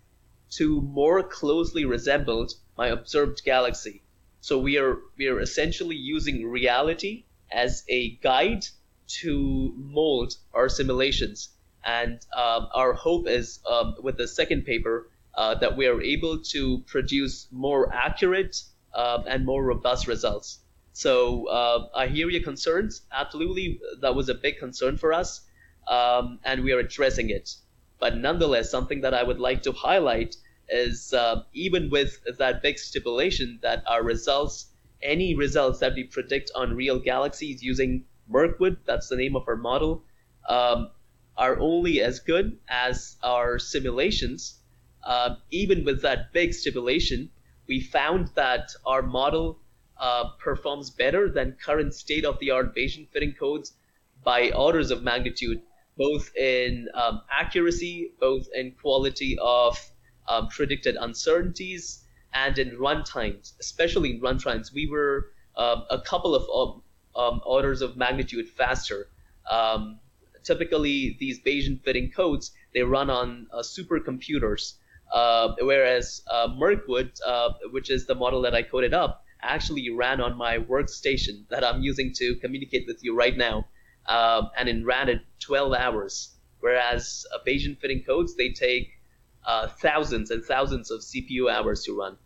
[0.52, 4.02] to more closely resemble my observed galaxy?
[4.40, 8.66] So we are we are essentially using reality as a guide
[9.22, 11.50] to mold our simulations.
[11.84, 15.10] And um, our hope is um, with the second paper
[15.40, 18.62] uh, that we are able to produce more accurate
[18.94, 20.60] uh, and more robust results.
[20.92, 23.04] So uh, I hear your concerns.
[23.12, 25.42] Absolutely, that was a big concern for us,
[25.88, 27.56] um, and we are addressing it.
[28.00, 30.36] But nonetheless, something that I would like to highlight
[30.68, 34.68] is uh, even with that big stipulation that our results
[35.02, 39.56] any results that we predict on real galaxies using Mirkwood, that's the name of our
[39.56, 40.04] model,
[40.50, 40.92] um,
[41.38, 44.59] are only as good as our simulations.
[45.04, 47.30] Uh, even with that big stipulation,
[47.68, 49.60] we found that our model
[49.98, 53.74] uh, performs better than current state of the art Bayesian fitting codes
[54.24, 55.62] by orders of magnitude,
[55.98, 59.78] both in um, accuracy, both in quality of
[60.28, 66.44] um, predicted uncertainties, and in runtimes, especially in runtimes, we were um, a couple of
[66.50, 66.82] um,
[67.16, 69.08] um, orders of magnitude faster.
[69.50, 70.00] Um,
[70.44, 74.76] typically, these Bayesian fitting codes they run on uh, supercomputers.
[75.12, 80.22] Uh, whereas uh, Mirkwood, uh, which is the model that I coded up, actually ran
[80.22, 83.68] on my workstation that I'm using to communicate with you right now,
[84.06, 86.36] um, and it ran at 12 hours.
[86.60, 88.90] Whereas uh, Bayesian fitting codes, they take
[89.46, 92.18] uh, thousands and thousands of CPU hours to run.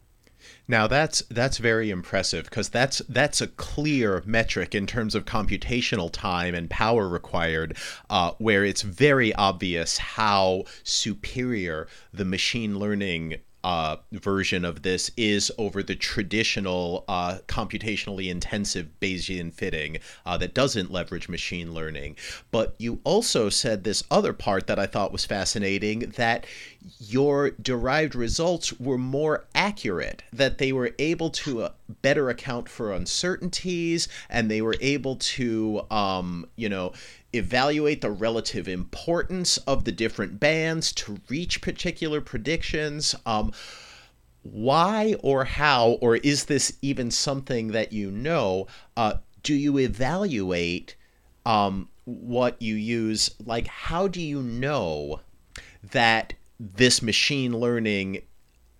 [0.68, 6.12] Now that's that's very impressive because that's that's a clear metric in terms of computational
[6.12, 7.78] time and power required,
[8.10, 15.52] uh, where it's very obvious how superior the machine learning uh, version of this is
[15.58, 22.18] over the traditional uh, computationally intensive Bayesian fitting uh, that doesn't leverage machine learning.
[22.52, 26.46] But you also said this other part that I thought was fascinating that
[27.00, 31.70] your derived results were more accurate, that they were able to uh,
[32.02, 36.94] better account for uncertainties, and they were able to, um, you know,
[37.34, 43.16] evaluate the relative importance of the different bands to reach particular predictions.
[43.26, 43.52] Um,
[44.44, 48.68] why or how, or is this even something that you know?
[48.96, 50.96] Uh, do you evaluate
[51.46, 53.32] um, what you use?
[53.46, 55.22] Like, how do you know
[55.92, 58.22] that this machine learning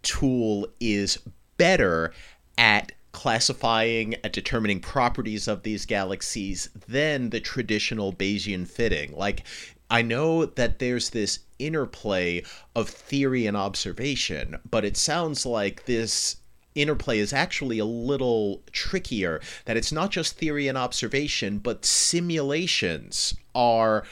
[0.02, 1.18] tool is
[1.58, 2.14] better
[2.58, 9.16] at classifying and determining properties of these galaxies than the traditional Bayesian fitting.
[9.16, 9.44] Like,
[9.90, 12.44] I know that there's this interplay
[12.76, 16.38] of theory and observation, but it sounds like this
[16.76, 23.36] interplay is actually a little trickier that it's not just theory and observation but simulations
[23.54, 24.04] are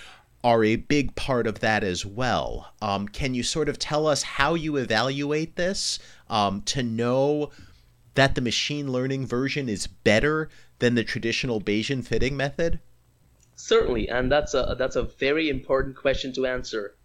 [0.44, 4.22] are a big part of that as well um, can you sort of tell us
[4.22, 5.98] how you evaluate this
[6.30, 7.50] um, to know
[8.16, 10.50] that the machine learning version is better
[10.80, 12.80] than the traditional Bayesian fitting method?
[13.56, 16.96] Certainly, and that's a that's a very important question to answer.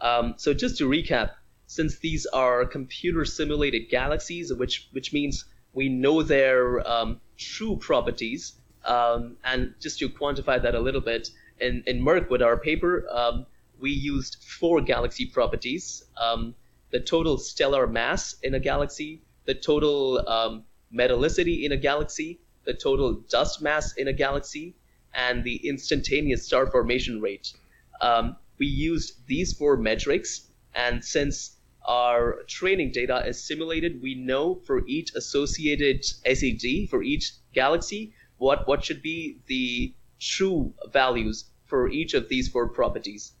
[0.00, 1.32] Um, so just to recap,
[1.66, 8.52] since these are computer simulated galaxies, which which means we know their um, true properties,
[8.84, 13.46] um, and just to quantify that a little bit, in in with our paper, um,
[13.80, 16.54] we used four galaxy properties: um,
[16.90, 22.74] the total stellar mass in a galaxy, the total um, metallicity in a galaxy, the
[22.74, 24.74] total dust mass in a galaxy,
[25.14, 27.52] and the instantaneous star formation rate.
[28.00, 34.54] Um, we used these four metrics, and since our training data is simulated, we know
[34.66, 41.88] for each associated SED, for each galaxy, what, what should be the true values for
[41.90, 43.32] each of these four properties.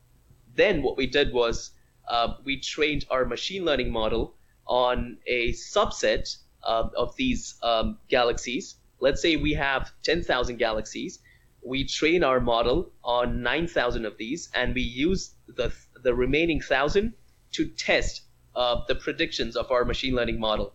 [0.54, 1.70] Then what we did was
[2.08, 4.34] uh, we trained our machine learning model
[4.66, 8.76] on a subset of, of these um, galaxies.
[9.00, 11.18] Let's say we have 10,000 galaxies.
[11.62, 17.12] We train our model on 9,000 of these, and we use the, the remaining 1,000
[17.52, 18.22] to test
[18.54, 20.74] uh, the predictions of our machine learning model.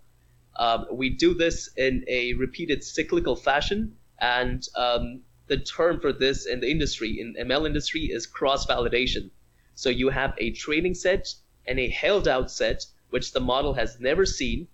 [0.55, 6.45] Um, we do this in a repeated cyclical fashion, and um, the term for this
[6.45, 9.31] in the industry, in ML industry, is cross validation.
[9.75, 11.33] So you have a training set
[11.65, 14.67] and a held out set which the model has never seen.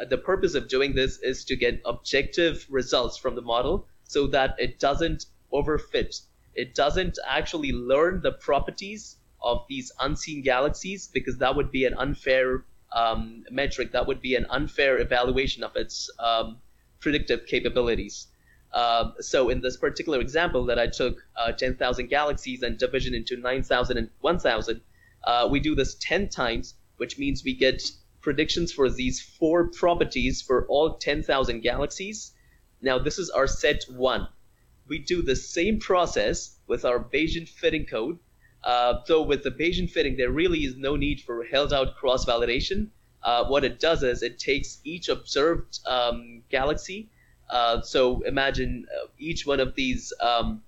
[0.00, 4.26] Uh, the purpose of doing this is to get objective results from the model so
[4.26, 6.20] that it doesn't overfit.
[6.54, 11.94] It doesn't actually learn the properties of these unseen galaxies because that would be an
[11.94, 13.92] unfair um, metric.
[13.92, 16.58] That would be an unfair evaluation of its um,
[17.00, 18.26] predictive capabilities.
[18.72, 23.36] Uh, so in this particular example that I took uh, 10,000 galaxies and division into
[23.36, 24.80] 9,000 and 1,000,
[25.24, 27.82] uh, we do this 10 times which means we get
[28.20, 32.32] predictions for these four properties for all 10,000 galaxies.
[32.82, 34.28] Now, this is our set one.
[34.86, 38.18] We do the same process with our Bayesian fitting code,
[38.64, 42.24] uh, though with the Bayesian fitting, there really is no need for held out cross
[42.24, 42.88] validation.
[43.22, 47.08] Uh, what it does is it takes each observed um, galaxy.
[47.50, 50.62] Uh, so imagine uh, each one of these um,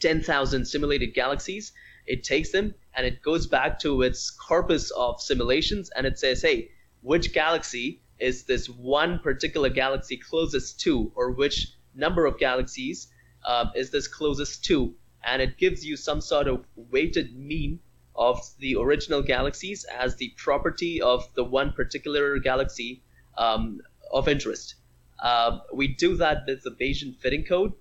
[0.00, 1.72] 10,000 simulated galaxies
[2.06, 6.42] it takes them and it goes back to its corpus of simulations and it says,
[6.42, 13.08] hey, which galaxy is this one particular galaxy closest to, or which number of galaxies
[13.46, 14.94] um, is this closest to?
[15.24, 17.80] And it gives you some sort of weighted mean
[18.14, 23.02] of the original galaxies as the property of the one particular galaxy
[23.38, 23.80] um,
[24.12, 24.74] of interest.
[25.18, 27.72] Uh, we do that with the Bayesian fitting code.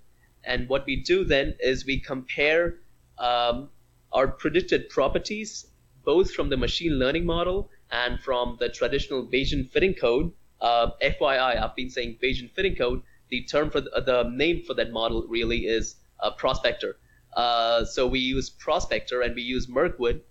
[0.43, 2.75] And what we do then is we compare
[3.17, 3.69] um,
[4.11, 5.67] are predicted properties
[6.03, 10.31] both from the machine learning model and from the traditional Bayesian fitting code.
[10.59, 13.03] Uh, FYI, I've been saying Bayesian fitting code.
[13.29, 16.97] The term for the, the name for that model really is uh, Prospector.
[17.35, 20.21] Uh, so we use Prospector and we use Mirkwood.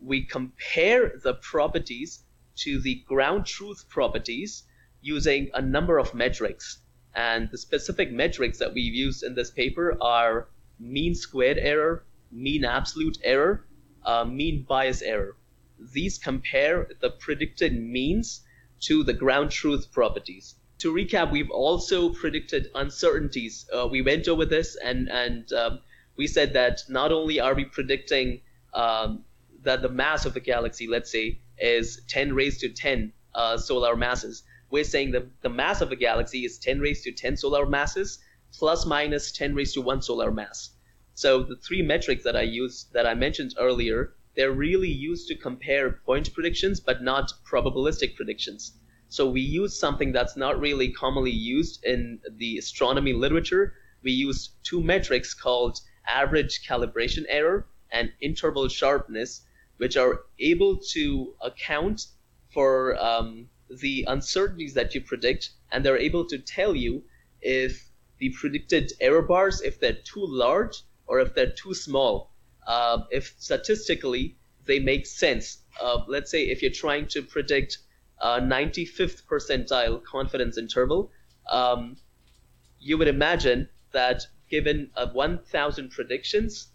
[0.00, 2.24] We compare the properties
[2.56, 4.64] to the ground truth properties
[5.00, 6.78] using a number of metrics.
[7.14, 10.48] And the specific metrics that we've used in this paper are
[10.78, 13.66] mean squared error, mean absolute error,
[14.04, 15.36] uh, mean bias error.
[15.78, 18.42] These compare the predicted means
[18.80, 20.54] to the ground truth properties.
[20.78, 23.68] To recap, we've also predicted uncertainties.
[23.72, 25.80] Uh, we went over this and, and um,
[26.16, 28.40] we said that not only are we predicting
[28.74, 29.24] um,
[29.62, 33.94] that the mass of the galaxy, let's say, is 10 raised to 10 uh, solar
[33.94, 37.66] masses, we're saying that the mass of a galaxy is 10 raised to 10 solar
[37.66, 38.18] masses
[38.52, 40.70] plus minus 10 raised to 1 solar mass.
[41.14, 45.36] So the three metrics that I used that I mentioned earlier, they're really used to
[45.36, 48.72] compare point predictions but not probabilistic predictions.
[49.08, 53.74] So we use something that's not really commonly used in the astronomy literature.
[54.02, 59.42] We use two metrics called average calibration error and interval sharpness,
[59.76, 62.06] which are able to account
[62.54, 67.04] for um, the uncertainties that you predict, and they're able to tell you
[67.42, 70.82] if the predicted error bars, if they're too large
[71.12, 72.32] or if they're too small.
[72.66, 75.58] Uh, if statistically they make sense.
[75.78, 77.76] Uh, let's say if you're trying to predict
[78.22, 81.10] a 95th percentile confidence interval,
[81.50, 81.98] um,
[82.80, 86.68] you would imagine that given a 1,000 predictions,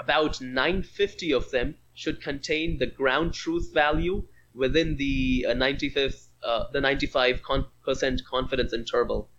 [0.00, 6.64] about 950 of them should contain the ground truth value within the uh, 95th, uh,
[6.72, 9.30] the 95 con- percent confidence interval.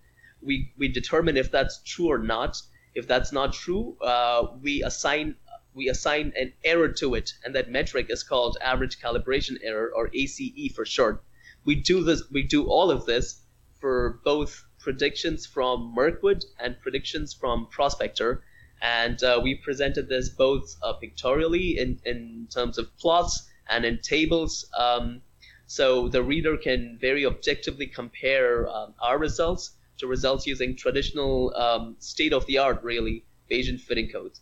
[0.42, 2.62] We we determine if that's true or not.
[2.96, 5.36] If that's not true, uh, we assign
[5.74, 10.12] we assign an error to it, and that metric is called average calibration error, or
[10.14, 11.24] ACE for short.
[11.66, 12.30] We do this.
[12.30, 13.42] We do all of this
[13.80, 18.44] for both predictions from Mirkwood and predictions from Prospector,
[18.82, 23.98] and uh, we presented this both uh, pictorially in in terms of plots and in
[24.00, 24.70] tables.
[24.78, 25.22] Um,
[25.66, 29.72] so the reader can very objectively compare um, our results
[30.04, 34.42] to results using traditional um, state-of-the-art, really, Bayesian fitting codes.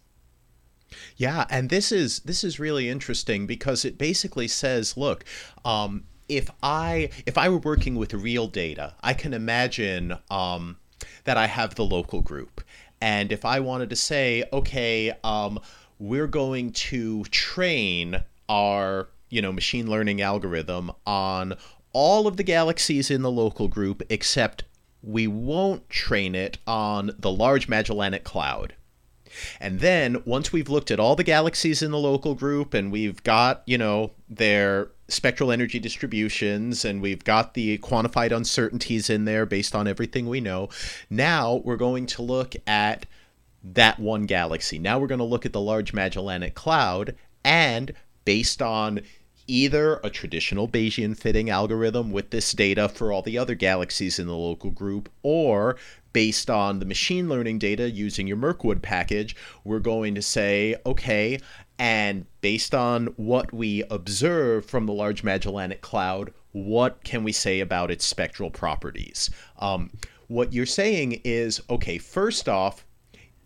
[1.15, 5.23] Yeah, and this is this is really interesting because it basically says, look,
[5.63, 10.77] um, if I if I were working with real data, I can imagine um,
[11.23, 12.61] that I have the local group,
[12.99, 15.59] and if I wanted to say, okay, um,
[15.97, 21.55] we're going to train our you know machine learning algorithm on
[21.93, 24.63] all of the galaxies in the local group except
[25.03, 28.75] we won't train it on the large Magellanic Cloud.
[29.59, 33.23] And then once we've looked at all the galaxies in the local group and we've
[33.23, 39.45] got, you know, their spectral energy distributions and we've got the quantified uncertainties in there
[39.45, 40.69] based on everything we know,
[41.09, 43.05] now we're going to look at
[43.63, 44.79] that one galaxy.
[44.79, 47.93] Now we're going to look at the Large Magellanic Cloud and
[48.25, 49.01] based on
[49.51, 54.25] either a traditional Bayesian fitting algorithm with this data for all the other galaxies in
[54.25, 55.75] the local group, or
[56.13, 61.37] based on the machine learning data using your Mirkwood package, we're going to say, okay,
[61.77, 67.59] and based on what we observe from the Large Magellanic Cloud, what can we say
[67.59, 69.29] about its spectral properties?
[69.59, 69.91] Um,
[70.27, 72.85] what you're saying is, okay, first off,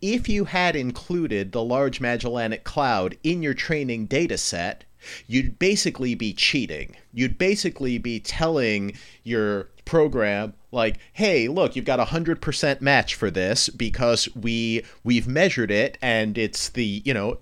[0.01, 4.84] if you had included the Large Magellanic Cloud in your training data set,
[5.27, 6.95] you'd basically be cheating.
[7.13, 13.13] You'd basically be telling your program like hey look you've got a hundred percent match
[13.13, 17.37] for this because we we've measured it and it's the you know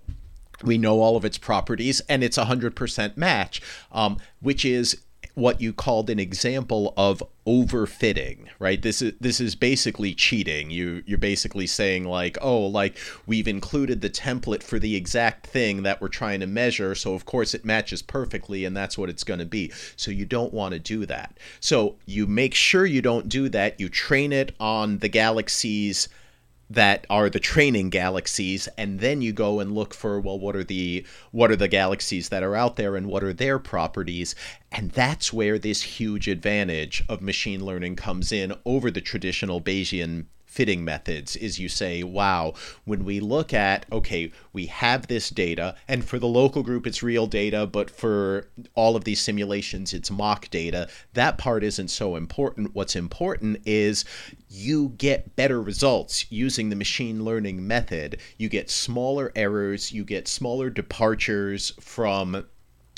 [0.61, 3.61] we know all of its properties and it's a hundred percent match
[3.93, 4.97] um, which is
[5.35, 8.81] what you called an example of overfitting, right?
[8.81, 10.71] This is this is basically cheating.
[10.71, 15.83] You you're basically saying like, oh, like we've included the template for the exact thing
[15.83, 19.23] that we're trying to measure, so of course it matches perfectly and that's what it's
[19.23, 19.71] going to be.
[19.95, 21.37] So you don't want to do that.
[21.59, 23.79] So you make sure you don't do that.
[23.79, 26.07] You train it on the galaxies
[26.73, 30.63] that are the training galaxies and then you go and look for well what are
[30.63, 34.35] the what are the galaxies that are out there and what are their properties?
[34.71, 40.25] And that's where this huge advantage of machine learning comes in over the traditional bayesian
[40.53, 42.53] fitting methods is you say, wow,
[42.85, 47.01] when we look at, okay, we have this data, and for the local group, it's
[47.01, 50.87] real data, but for all of these simulations, it's mock data.
[51.13, 52.75] That part isn't so important.
[52.75, 54.05] What's important is
[54.47, 58.19] you get better results using the machine learning method.
[58.37, 62.45] You get smaller errors, you get smaller departures from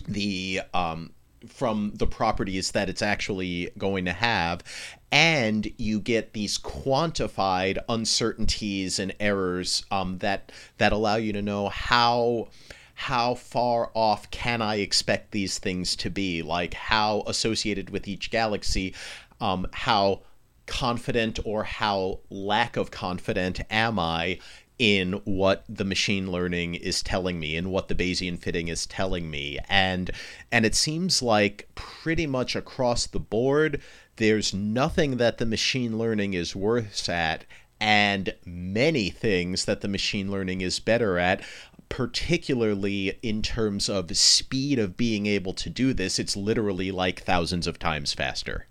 [0.09, 1.13] the um,
[1.47, 4.63] from the properties that it's actually going to have
[5.11, 11.69] and you get these quantified uncertainties and errors um, that that allow you to know
[11.69, 12.49] how
[12.95, 16.41] how far off can I expect these things to be?
[16.41, 18.95] Like how associated with each galaxy,
[19.39, 20.21] um, how
[20.65, 24.39] confident or how lack of confident am I
[24.77, 29.29] in what the machine learning is telling me and what the Bayesian fitting is telling
[29.29, 29.57] me.
[29.69, 30.11] And
[30.51, 33.81] and it seems like pretty much across the board
[34.17, 37.45] there's nothing that the machine learning is worse at
[37.79, 41.41] and many things that the machine learning is better at
[41.89, 46.17] particularly in terms of speed of being able to do this.
[46.17, 48.67] It's literally like thousands of times faster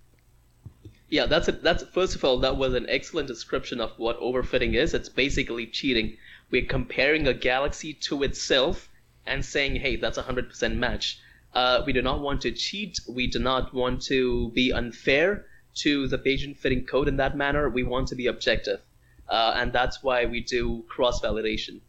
[1.14, 1.62] yeah, that's it.
[1.62, 4.94] That's first of all, that was an excellent description of what overfitting is.
[4.94, 6.16] It's basically cheating.
[6.50, 8.88] We're comparing a galaxy to itself
[9.24, 11.20] and saying, "Hey, that's a hundred percent match."
[11.54, 12.98] Uh, we do not want to cheat.
[13.08, 15.46] We do not want to be unfair
[15.82, 17.68] to the Bayesian fitting code in that manner.
[17.68, 18.80] We want to be objective,
[19.28, 21.80] uh, and that's why we do cross validation.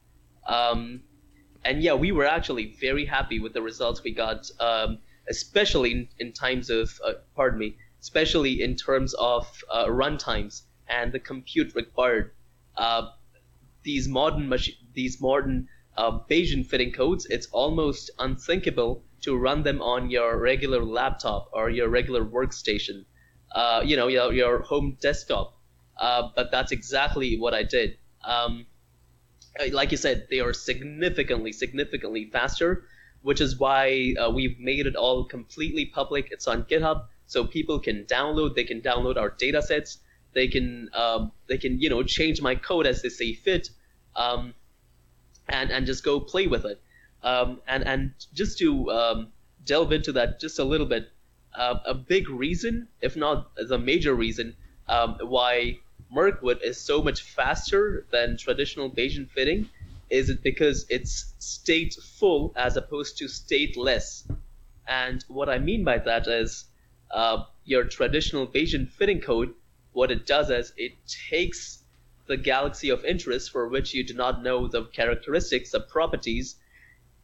[0.46, 1.02] Um,
[1.64, 6.08] and yeah, we were actually very happy with the results we got, um, especially in,
[6.20, 11.74] in times of, uh, pardon me, especially in terms of uh, runtimes and the compute
[11.74, 12.32] required.
[12.78, 13.10] Uh,
[13.82, 14.54] these modern
[14.94, 20.84] these modern uh, Bayesian fitting codes, it's almost unthinkable to run them on your regular
[20.84, 23.06] laptop or your regular workstation,
[23.56, 25.58] uh, you know, your, your home desktop.
[25.98, 27.98] Uh, but that's exactly what I did.
[28.24, 28.68] Um,
[29.72, 32.84] like you said, they are significantly, significantly faster,
[33.24, 36.28] which is why uh, we've made it all completely public.
[36.30, 38.56] It's on GitHub so people can download.
[38.56, 40.00] They can download our data sets.
[40.34, 43.70] They can um, they can you know change my code as they see fit,
[44.16, 44.54] um,
[45.48, 46.82] and and just go play with it.
[47.24, 49.28] Um, and and just to um,
[49.66, 51.10] delve into that just a little bit,
[51.56, 54.56] uh, a big reason, if not the major reason,
[54.88, 55.80] um, why
[56.12, 59.70] Mirkwood is so much faster than traditional Bayesian fitting
[60.10, 64.24] is it because it's stateful as opposed to stateless.
[64.88, 66.66] And what I mean by that is
[67.12, 69.54] uh, your traditional Bayesian fitting code,
[69.94, 70.94] what it does is it
[71.30, 71.84] takes
[72.28, 76.56] the galaxy of interest for which you do not know the characteristics, the properties.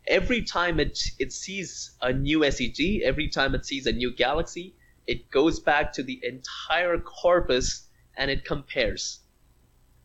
[0.07, 4.75] Every time it, it sees a new SED, every time it sees a new galaxy,
[5.07, 9.19] it goes back to the entire corpus and it compares.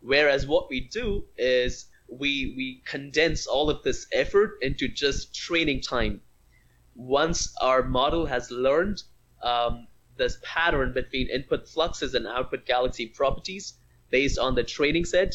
[0.00, 5.82] Whereas what we do is we, we condense all of this effort into just training
[5.82, 6.20] time.
[6.94, 9.02] Once our model has learned
[9.42, 13.74] um, this pattern between input fluxes and output galaxy properties
[14.10, 15.34] based on the training set.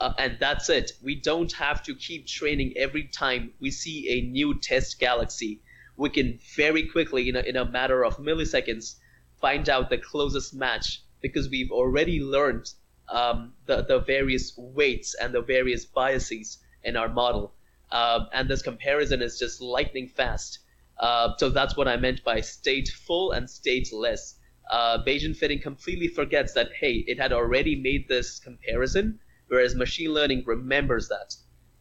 [0.00, 0.92] Uh, and that's it.
[1.02, 5.60] We don't have to keep training every time we see a new test galaxy.
[5.96, 8.94] We can very quickly, in a, in a matter of milliseconds,
[9.40, 12.70] find out the closest match because we've already learned
[13.08, 17.54] um, the, the various weights and the various biases in our model.
[17.90, 20.60] Uh, and this comparison is just lightning fast.
[21.00, 24.34] Uh, so that's what I meant by stateful and stateless.
[24.70, 29.18] Uh, Bayesian fitting completely forgets that, hey, it had already made this comparison,
[29.48, 31.34] whereas machine learning remembers that.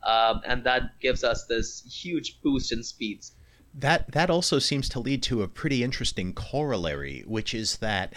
[0.07, 3.34] Um, and that gives us this huge boost in speeds.
[3.74, 8.13] That, that also seems to lead to a pretty interesting corollary, which is that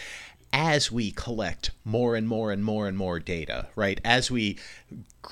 [0.53, 4.01] as we collect more and more and more and more data, right?
[4.05, 4.59] As we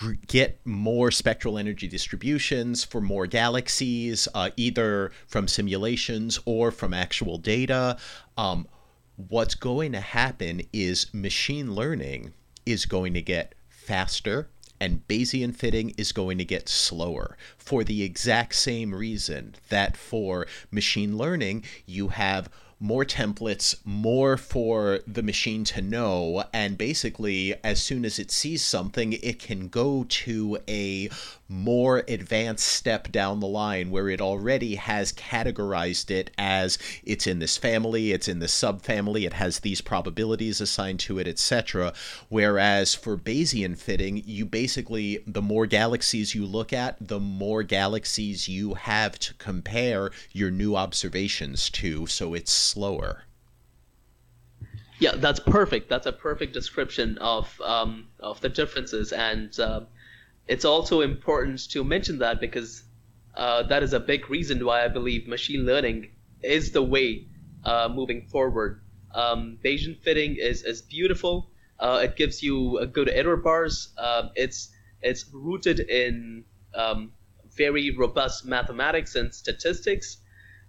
[0.01, 6.95] g- get more spectral energy distributions for more galaxies, uh, either from simulations or from
[6.95, 7.97] actual data,
[8.37, 8.67] um,
[9.17, 12.33] what's going to happen is machine learning
[12.65, 14.49] is going to get faster
[14.81, 20.47] and Bayesian fitting is going to get slower for the exact same reason that for
[20.71, 22.49] machine learning, you have
[22.81, 26.45] more templates, more for the machine to know.
[26.53, 31.11] And basically, as soon as it sees something, it can go to a
[31.49, 37.39] more advanced step down the line where it already has categorized it as it's in
[37.39, 41.93] this family, it's in this subfamily, it has these probabilities assigned to it, etc.
[42.29, 48.49] Whereas for Bayesian fitting, you basically, the more galaxies you look at, the more galaxies
[48.49, 53.25] you have to compare your new observations to, so it's slower.
[55.01, 55.89] Yeah, that's perfect.
[55.89, 59.81] That's a perfect description of um, of the differences, and uh,
[60.49, 62.83] it's also important to mention that because
[63.37, 66.11] uh, that is a big reason why I believe machine learning
[66.43, 67.29] is the way
[67.65, 68.83] uh, moving forward.
[69.15, 71.51] Um, Bayesian fitting is, is beautiful.
[71.79, 73.95] Uh, it gives you a good error bars.
[73.99, 76.45] Um, it's it's rooted in
[76.75, 77.13] um,
[77.57, 80.19] very robust mathematics and statistics,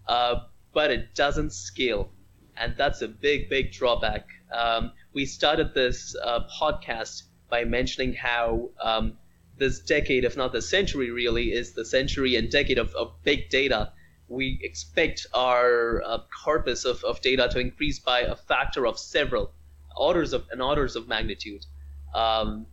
[0.08, 0.41] uh,
[0.74, 2.11] but it doesn't scale,
[2.57, 4.28] and that's a big big drawback.
[4.51, 9.17] Um, we started this uh, podcast by mentioning how um,
[9.57, 13.49] this decade, if not the century, really is the century and decade of, of big
[13.49, 13.91] data.
[14.28, 19.51] We expect our uh, corpus of, of data to increase by a factor of several
[19.97, 21.65] orders of and orders of magnitude.
[22.13, 22.67] Um,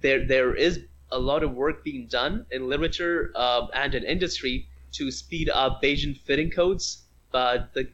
[0.00, 0.80] there there is
[1.12, 5.82] a lot of work being done in literature um, and in industry to speed up
[5.82, 7.88] Bayesian fitting codes, but the,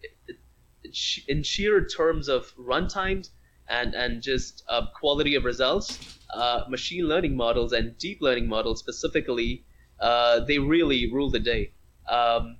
[1.28, 3.30] in sheer terms of runtimes
[3.68, 5.98] and and just uh, quality of results,
[6.34, 9.64] uh, machine learning models and deep learning models specifically,
[10.00, 11.72] uh, they really rule the day.
[12.08, 12.56] Um,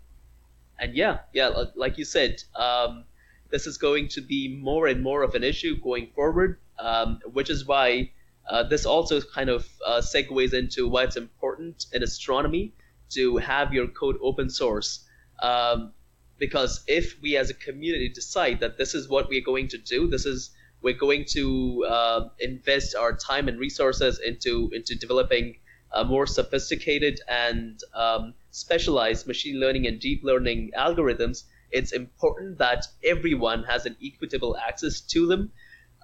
[0.78, 3.04] and yeah, yeah, like you said, um,
[3.50, 7.50] this is going to be more and more of an issue going forward, um, which
[7.50, 8.10] is why
[8.48, 12.72] uh, this also kind of uh, segues into why it's important in astronomy
[13.10, 15.06] to have your code open source.
[15.42, 15.92] Um,
[16.38, 20.06] because if we as a community decide that this is what we're going to do,
[20.06, 20.50] this is
[20.82, 25.56] we're going to uh, invest our time and resources into into developing
[26.06, 33.64] more sophisticated and um, specialized machine learning and deep learning algorithms, it's important that everyone
[33.64, 35.52] has an equitable access to them.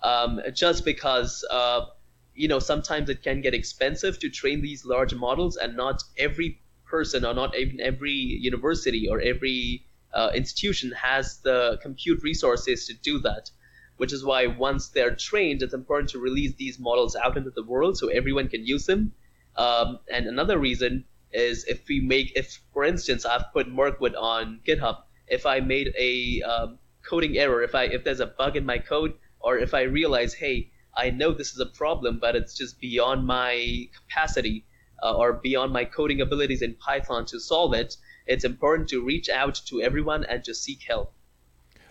[0.02, 1.86] Um, just because uh,
[2.34, 6.60] you know sometimes it can get expensive to train these large models, and not every
[6.86, 9.84] person or not even every university or every
[10.14, 13.50] uh, institution has the compute resources to do that.
[13.96, 17.64] Which is why once they're trained, it's important to release these models out into the
[17.64, 19.12] world so everyone can use them.
[19.56, 24.60] Um, and another reason is if we make, if for instance, I've put Mirkwood on
[24.66, 28.66] GitHub, if I made a um, coding error, if I if there's a bug in
[28.66, 32.54] my code, or if I realize, hey, I know this is a problem, but it's
[32.54, 34.64] just beyond my capacity
[35.02, 39.28] uh, or beyond my coding abilities in Python to solve it, it's important to reach
[39.28, 41.12] out to everyone and to seek help.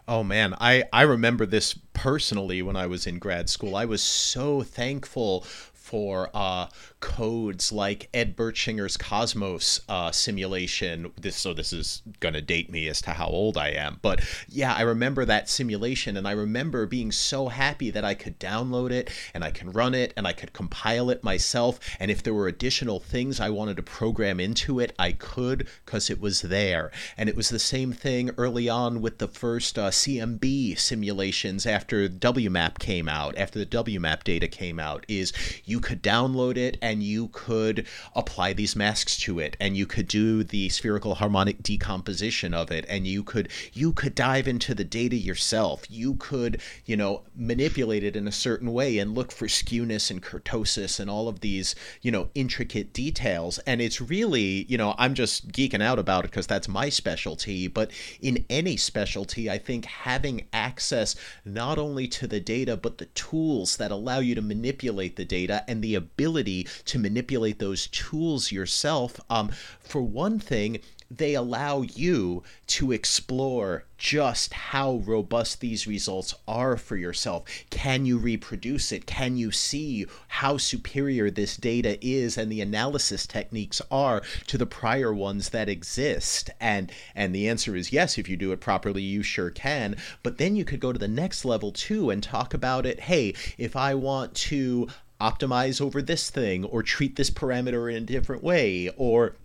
[0.08, 3.76] Oh man, I, I remember this personally when I was in grad school.
[3.76, 5.42] I was so thankful
[5.86, 6.68] for uh,
[7.00, 11.12] codes like Ed Bertschinger's COSMICS uh, simulation.
[11.22, 14.74] This so this is gonna date me as to how old I am, but yeah,
[14.74, 19.12] I remember that simulation, and I remember being so happy that I could download it
[19.34, 21.80] and I can run it and I could compile it myself.
[22.00, 26.10] And if there were additional things I wanted to program into it, I could because
[26.10, 26.92] it was there.
[27.18, 32.08] And it was the same thing early on with the first uh, CMB simulations after
[32.08, 35.06] WMAP came out, after the WMAP data came out.
[35.08, 35.34] Is
[35.66, 40.08] you could download it and you could apply these masks to it and you could
[40.08, 44.84] do the spherical harmonic decomposition of it and you could you could dive into the
[44.84, 45.84] data yourself.
[45.90, 50.22] You could you know manipulate it in a certain way and look for skewness and
[50.22, 53.60] kurtosis and all of these you know intricate details.
[53.60, 57.68] And it's really you know i'm just geeking out about it because that's my specialty.
[57.68, 63.06] But in any specialty i think having access not only to the data but the
[63.08, 68.52] tools that allow you to manipulate the data and the ability to manipulate those tools
[68.52, 69.20] yourself.
[69.30, 70.80] Um, for one thing,
[71.12, 77.44] they allow you to explore just how robust these results are for yourself.
[77.70, 79.06] Can you reproduce it?
[79.06, 84.66] Can you see how superior this data is and the analysis techniques are to the
[84.66, 86.50] prior ones that exist?
[86.60, 89.96] And and the answer is yes, if you do it properly, you sure can.
[90.24, 93.02] But then you could go to the next level too and talk about it.
[93.02, 94.88] Hey, if I want to
[95.26, 99.36] optimize over this thing or treat this parameter in a different way or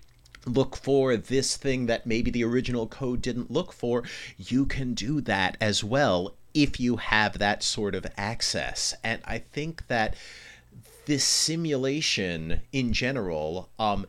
[0.46, 4.02] look for this thing that maybe the original code didn't look for,
[4.38, 8.94] you can do that as well if you have that sort of access.
[9.04, 10.16] And I think that
[11.06, 14.06] this simulation in general, um,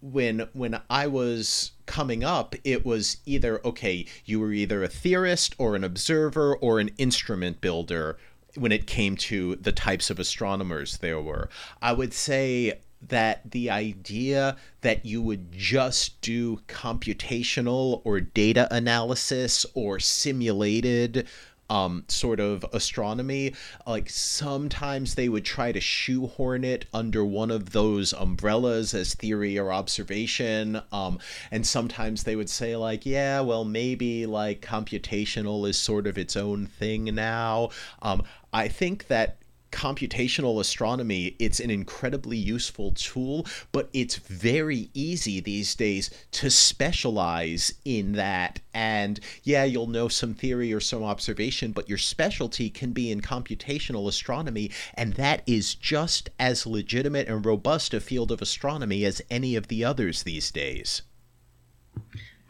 [0.00, 5.54] when when I was coming up, it was either okay, you were either a theorist
[5.58, 8.18] or an observer or an instrument builder
[8.56, 11.48] when it came to the types of astronomers there were.
[11.80, 19.66] I would say that the idea that you would just do computational or data analysis
[19.74, 21.26] or simulated
[21.72, 23.54] um, sort of astronomy.
[23.86, 29.58] Like sometimes they would try to shoehorn it under one of those umbrellas as theory
[29.58, 30.82] or observation.
[30.92, 31.18] Um,
[31.50, 36.36] and sometimes they would say, like, yeah, well, maybe like computational is sort of its
[36.36, 37.70] own thing now.
[38.02, 39.38] Um, I think that
[39.72, 47.74] computational astronomy it's an incredibly useful tool but it's very easy these days to specialize
[47.84, 48.60] in that.
[48.74, 53.20] And yeah you'll know some theory or some observation but your specialty can be in
[53.20, 59.22] computational astronomy and that is just as legitimate and robust a field of astronomy as
[59.30, 61.02] any of the others these days.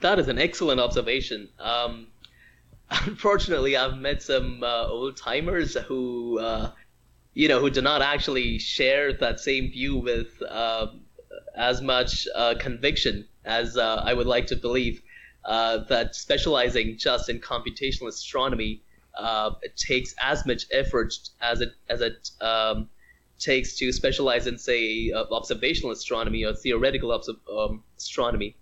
[0.01, 1.49] That is an excellent observation.
[1.61, 2.09] Um,
[3.07, 6.71] unfortunately i've met some uh, old timers who uh,
[7.35, 10.87] you know, who do not actually share that same view with uh,
[11.57, 15.03] as much uh, conviction as uh, I would like to believe.
[15.45, 18.81] Uh, that specializing just in computational astronomy
[19.19, 22.89] uh, takes as much effort as it as it um,
[23.41, 27.11] takes to specialize in, say, uh, observational astronomy or theoretical
[27.53, 28.55] um, astronomy.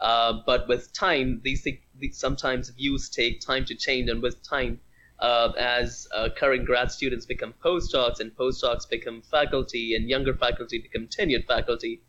[0.00, 1.66] but with time, these,
[1.98, 4.80] these sometimes views take time to change, and with time,
[5.20, 10.78] uh, as uh, current grad students become postdocs and postdocs become faculty and younger faculty
[10.78, 12.00] become tenured faculty.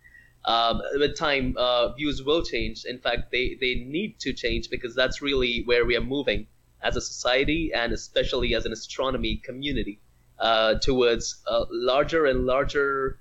[0.45, 2.85] Um, with time, uh, views will change.
[2.85, 6.47] In fact, they, they need to change because that's really where we are moving
[6.81, 9.99] as a society and especially as an astronomy community
[10.39, 13.19] uh, towards a larger and larger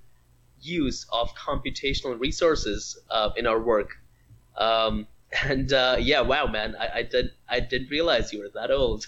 [0.61, 3.97] use of computational resources uh, in our work.
[4.57, 5.07] Um,
[5.43, 9.05] and uh, yeah, wow, man, I, I did I didn't realize you were that old.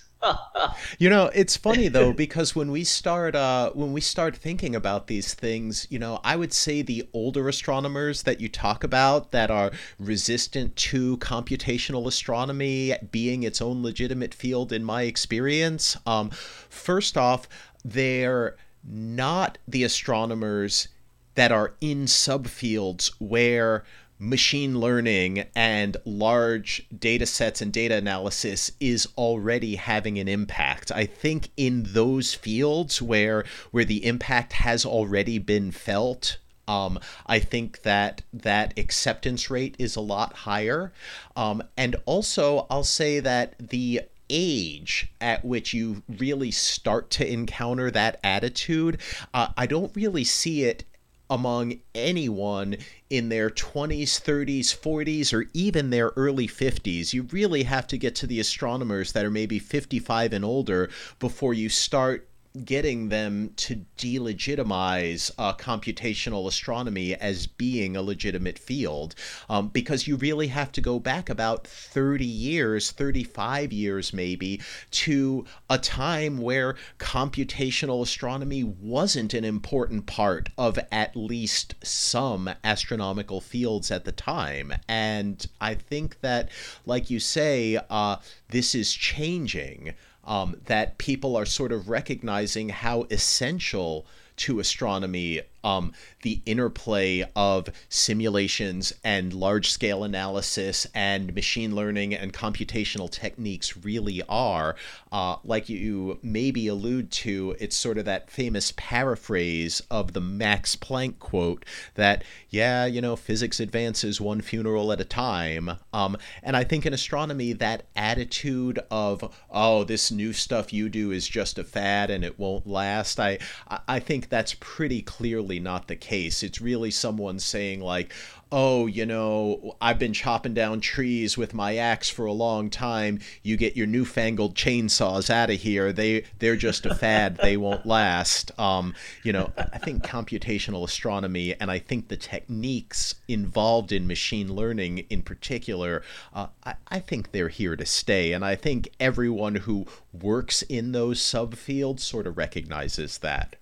[1.00, 5.08] You know, it's funny though because when we start uh, when we start thinking about
[5.08, 9.50] these things, you know, I would say the older astronomers that you talk about that
[9.52, 17.18] are resistant to computational astronomy being its own legitimate field, in my experience, um, first
[17.18, 17.48] off,
[17.84, 20.88] they're not the astronomers
[21.36, 23.84] that are in subfields where
[24.22, 30.92] machine learning and large data sets and data analysis is already having an impact.
[30.92, 37.40] I think in those fields where where the impact has already been felt, um, I
[37.40, 40.94] think that that acceptance rate is a lot higher.
[41.36, 47.90] Um, and also, I'll say that the age at which you really start to encounter
[47.90, 49.00] that attitude,
[49.34, 50.86] uh, I don't really see it
[51.32, 52.76] among anyone
[53.10, 57.14] in their 20s, 30s, 40s, or even their early 50s.
[57.14, 61.54] You really have to get to the astronomers that are maybe 55 and older before
[61.54, 62.28] you start
[62.66, 69.16] getting them to delegitimize uh, computational astronomy as being a legitimate field
[69.50, 75.46] um, because you really have to go back about 30 years 35 years maybe to
[75.70, 83.92] a time where computational astronomy wasn't an important part of at least some astronomical fields
[83.92, 84.74] at the time.
[84.88, 86.50] And i think that
[86.86, 88.18] like you say uh,
[88.50, 89.94] this is changing
[90.24, 94.06] um, that people are sort of recognizing how essential
[94.38, 102.34] to astronomy um, the interplay of simulations and large scale analysis and machine learning and
[102.34, 104.76] computational techniques really are.
[105.12, 110.76] Uh, like you maybe allude to, it's sort of that famous paraphrase of the Max
[110.76, 115.72] Planck quote that, yeah, you know, physics advances one funeral at a time.
[115.94, 121.12] Um, and I think in astronomy, that attitude of, oh, this new stuff you do
[121.12, 123.40] is just a fad and it won't last, I,
[123.88, 126.44] I think that's pretty clearly not the case.
[126.44, 128.14] It's really someone saying, like,
[128.52, 133.20] oh, you know, I've been chopping down trees with my axe for a long time.
[133.44, 135.94] You get your newfangled chainsaws out of here.
[135.94, 137.38] They they're just a fad.
[137.38, 138.58] they won't last.
[138.60, 138.94] Um,
[139.24, 145.00] you know, I think computational astronomy and I think the techniques involved in machine learning
[145.10, 148.34] in particular, uh, I, I think they're here to stay.
[148.34, 153.56] And I think everyone who works in those subfields sort of recognizes that.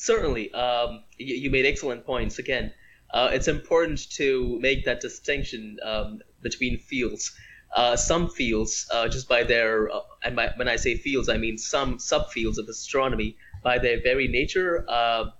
[0.00, 2.38] Certainly, um, you, you, made excellent points.
[2.38, 2.72] Again,
[3.12, 7.32] uh, it's important to make that distinction um, between fields.
[7.74, 11.36] Uh, some fields, uh, just by their, uh, and by, when I say fields, I
[11.36, 15.30] mean some subfields of astronomy, by their very nature, uh,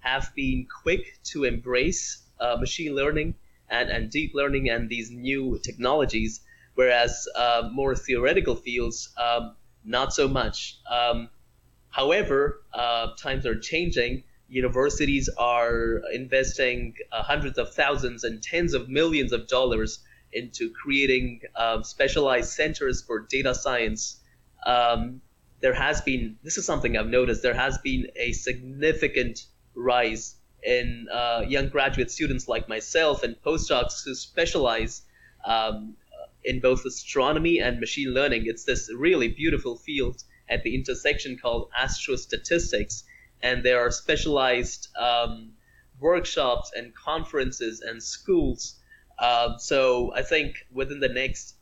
[0.00, 3.34] have been quick to embrace uh, machine learning
[3.70, 6.42] and, and deep learning and these new technologies,
[6.74, 7.26] whereas
[7.72, 9.56] more theoretical fields, um,
[9.86, 10.76] not so much.
[10.90, 11.30] Um,
[11.92, 14.24] However, uh, times are changing.
[14.48, 21.42] Universities are investing uh, hundreds of thousands and tens of millions of dollars into creating
[21.54, 24.20] um, specialized centers for data science.
[24.64, 25.20] Um,
[25.60, 31.08] there has been, this is something I've noticed, there has been a significant rise in
[31.12, 35.02] uh, young graduate students like myself and postdocs who specialize
[35.44, 35.94] um,
[36.44, 38.44] in both astronomy and machine learning.
[38.46, 40.22] It's this really beautiful field
[40.52, 43.04] at the intersection called astrostatistics,
[43.42, 45.52] and there are specialized um,
[46.00, 48.78] workshops and conferences and schools.
[49.18, 51.54] Um, so I think within the next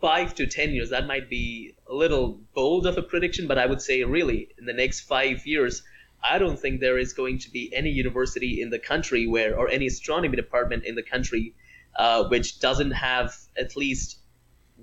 [0.00, 3.66] five to ten years, that might be a little bold of a prediction, but I
[3.66, 5.82] would say really in the next five years,
[6.22, 9.68] I don't think there is going to be any university in the country where, or
[9.68, 11.54] any astronomy department in the country,
[11.96, 14.18] uh, which doesn't have at least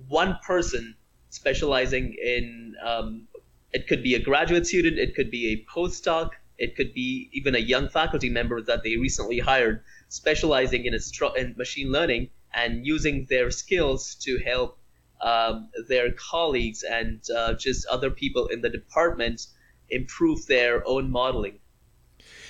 [0.08, 0.96] one person
[1.30, 3.27] specializing in um,
[3.74, 7.56] it could be a graduate student, it could be a postdoc, it could be even
[7.56, 10.98] a young faculty member that they recently hired, specializing in,
[11.38, 14.80] in machine learning and using their skills to help
[15.22, 19.48] um, their colleagues and uh, just other people in the department
[19.90, 21.60] improve their own modeling.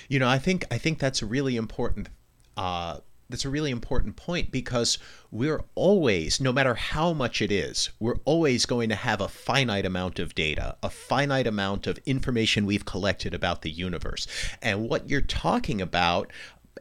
[0.08, 2.08] You know, I think I think that's a really important
[2.56, 3.00] uh,
[3.30, 4.98] that's a really important point because
[5.30, 9.84] we're always, no matter how much it is, we're always going to have a finite
[9.84, 14.26] amount of data, a finite amount of information we've collected about the universe.
[14.62, 16.32] And what you're talking about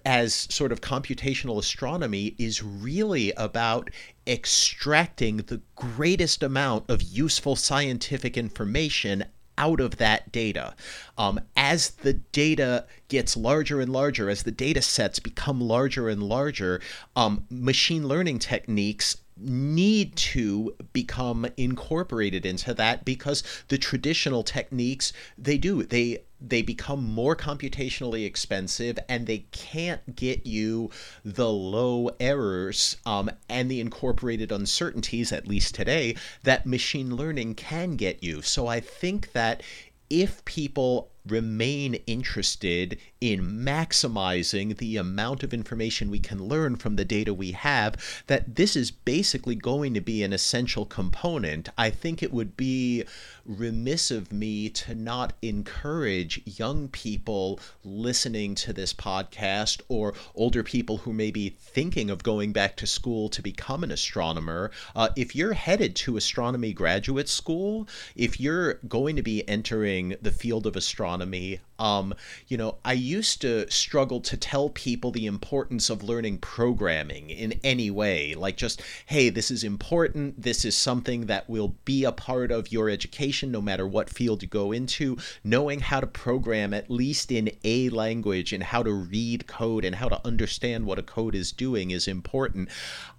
[0.06, 3.90] as sort of computational astronomy is really about
[4.26, 9.26] extracting the greatest amount of useful scientific information
[9.58, 10.76] out of that data.
[11.18, 16.24] Um, as the data gets larger and larger, as the data sets become larger and
[16.24, 16.82] larger,
[17.16, 25.58] um, machine learning techniques need to become incorporated into that because the traditional techniques they
[25.58, 30.90] do they they become more computationally expensive and they can't get you
[31.26, 37.96] the low errors um, and the incorporated uncertainties, at least today, that machine learning can
[37.96, 38.42] get you.
[38.42, 39.64] So I think that
[40.10, 47.06] if people remain interested in maximizing the amount of information we can learn from the
[47.06, 51.70] data we have, that this is basically going to be an essential component.
[51.78, 53.04] I think it would be
[53.46, 60.98] remiss of me to not encourage young people listening to this podcast or older people
[60.98, 64.70] who may be thinking of going back to school to become an astronomer.
[64.96, 70.32] Uh, if you're headed to astronomy graduate school, if you're going to be entering the
[70.32, 72.14] field of astronomy, astronomy, um,
[72.48, 77.60] you know, I used to struggle to tell people the importance of learning programming in
[77.64, 78.34] any way.
[78.34, 80.42] Like, just, hey, this is important.
[80.42, 84.42] This is something that will be a part of your education no matter what field
[84.42, 85.18] you go into.
[85.44, 89.96] Knowing how to program, at least in a language, and how to read code and
[89.96, 92.70] how to understand what a code is doing is important.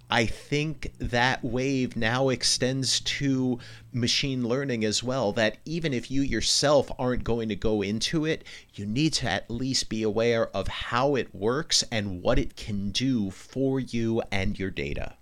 [0.09, 3.59] I think that wave now extends to
[3.93, 5.31] machine learning as well.
[5.33, 8.43] That even if you yourself aren't going to go into it,
[8.73, 12.89] you need to at least be aware of how it works and what it can
[12.89, 15.13] do for you and your data.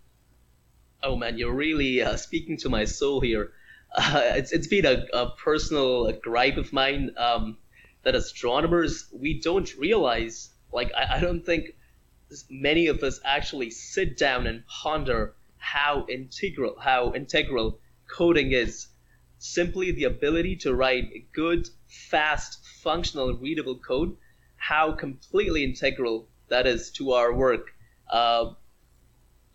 [1.03, 3.51] Oh man, you're really uh, speaking to my soul here.
[3.95, 7.57] Uh, it's, it's been a, a personal gripe of mine um,
[8.03, 11.76] that astronomers, we don't realize, like, I, I don't think
[12.49, 18.87] many of us actually sit down and ponder how integral how integral coding is.
[19.39, 24.17] Simply the ability to write good, fast, functional, readable code,
[24.55, 27.67] how completely integral that is to our work.
[28.09, 28.53] Uh,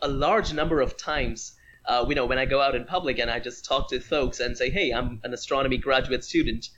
[0.00, 1.56] a large number of times,
[1.86, 4.40] uh, you know, when I go out in public and I just talk to folks
[4.40, 6.70] and say, "Hey, I'm an astronomy graduate student,"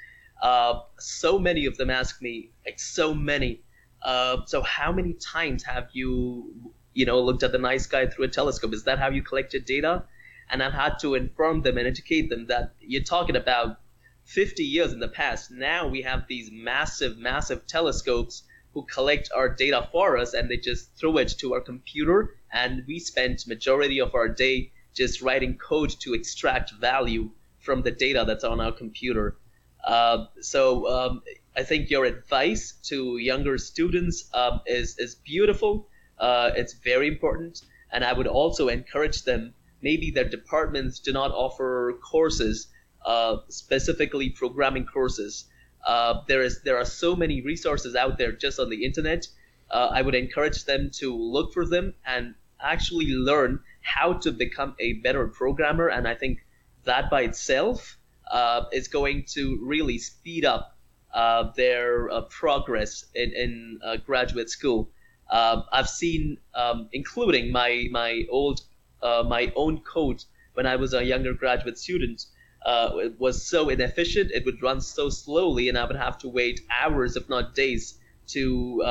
[0.42, 3.62] uh, so many of them ask me, like so many,
[4.04, 8.26] uh, so how many times have you, you know, looked at the night sky through
[8.26, 8.74] a telescope?
[8.74, 10.04] Is that how you collected data?
[10.50, 13.78] And I've had to inform them and educate them that you're talking about
[14.24, 15.50] 50 years in the past.
[15.50, 18.42] Now we have these massive, massive telescopes
[18.74, 22.82] who collect our data for us and they just throw it to our computer and
[22.86, 27.30] we spend majority of our day just writing code to extract value
[27.60, 29.36] from the data that's on our computer.
[29.84, 31.22] Uh, so um,
[31.56, 35.88] I think your advice to younger students um, is is beautiful.
[36.18, 39.54] Uh, it's very important, and I would also encourage them.
[39.80, 42.68] Maybe their departments do not offer courses,
[43.06, 45.44] uh, specifically programming courses.
[45.86, 49.28] Uh, there is there are so many resources out there just on the internet.
[49.70, 54.74] Uh, I would encourage them to look for them and actually learn how to become
[54.78, 55.88] a better programmer.
[55.88, 56.38] And I think
[56.84, 57.98] that by itself
[58.30, 60.73] uh, is going to really speed up
[61.14, 64.90] uh, their uh, progress in, in uh, graduate school.
[65.30, 68.60] Um, I've seen, um, including my my old
[69.00, 72.26] uh, my own code when I was a younger graduate student,
[72.66, 74.32] uh, it was so inefficient.
[74.32, 77.98] It would run so slowly, and I would have to wait hours, if not days,
[78.28, 78.82] to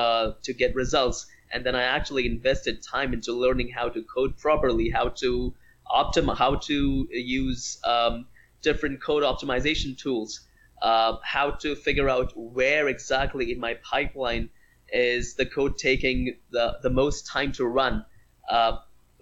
[0.42, 1.26] to get results.
[1.52, 5.54] And then I actually invested time into learning how to code properly, how to
[5.94, 8.26] optimize, how to use um,
[8.62, 10.48] different code optimization tools
[10.84, 14.50] uh, how to figure out where exactly in my pipeline
[14.90, 18.06] is the code taking the, the most time to run.
[18.50, 18.78] Uh,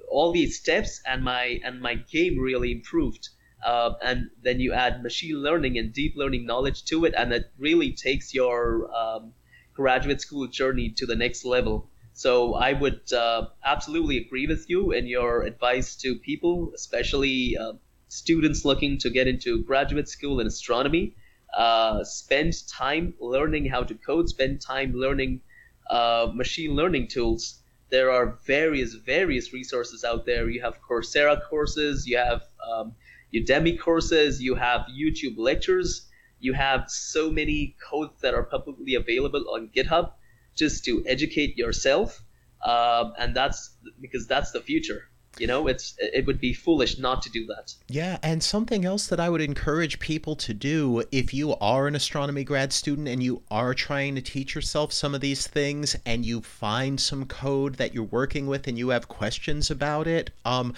[0.09, 3.29] all these steps and my and my game really improved.
[3.63, 7.51] Uh, and then you add machine learning and deep learning knowledge to it, and it
[7.59, 9.31] really takes your um,
[9.75, 11.87] graduate school journey to the next level.
[12.13, 17.73] So I would uh, absolutely agree with you in your advice to people, especially uh,
[18.07, 21.15] students looking to get into graduate school in astronomy
[21.53, 25.41] uh, spend time learning how to code, spend time learning
[25.89, 27.61] uh, machine learning tools.
[27.89, 30.49] There are various, various resources out there.
[30.49, 32.93] You have Coursera courses, you have um,
[33.33, 36.07] Udemy courses, you have YouTube lectures,
[36.39, 40.11] you have so many codes that are publicly available on GitHub
[40.55, 42.23] just to educate yourself.
[42.65, 47.21] Um, and that's because that's the future you know it's it would be foolish not
[47.21, 47.73] to do that.
[47.87, 51.95] Yeah and something else that i would encourage people to do if you are an
[51.95, 56.25] astronomy grad student and you are trying to teach yourself some of these things and
[56.25, 60.73] you find some code that you're working with and you have questions about it um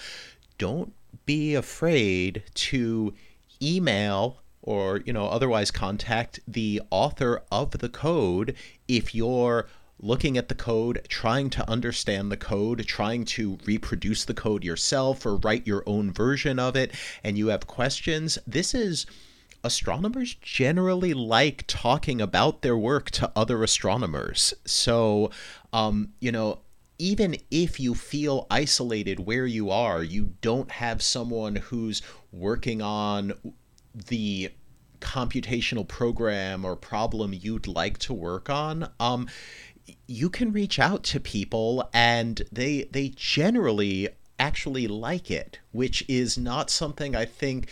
[0.58, 0.92] don't
[1.26, 3.12] be afraid to
[3.62, 8.54] email or you know otherwise contact the author of the code
[8.88, 9.66] if you're
[10.00, 15.24] looking at the code, trying to understand the code, trying to reproduce the code yourself
[15.24, 16.92] or write your own version of it,
[17.22, 19.06] and you have questions, this is
[19.62, 24.52] astronomers generally like talking about their work to other astronomers.
[24.66, 25.30] So,
[25.72, 26.60] um, you know,
[26.98, 33.32] even if you feel isolated where you are, you don't have someone who's working on
[33.94, 34.50] the
[35.00, 38.88] computational program or problem you'd like to work on.
[39.00, 39.28] Um,
[40.06, 44.08] you can reach out to people and they they generally
[44.38, 47.68] actually like it, which is not something I think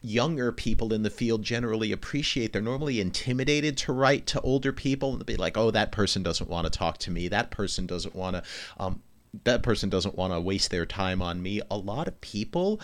[0.00, 2.52] younger people in the field generally appreciate.
[2.52, 6.50] They're normally intimidated to write to older people and be like, "Oh, that person doesn't
[6.50, 7.28] want to talk to me.
[7.28, 8.42] That person doesn't want to
[8.78, 9.02] um,
[9.44, 12.80] that person doesn't want to waste their time on me." A lot of people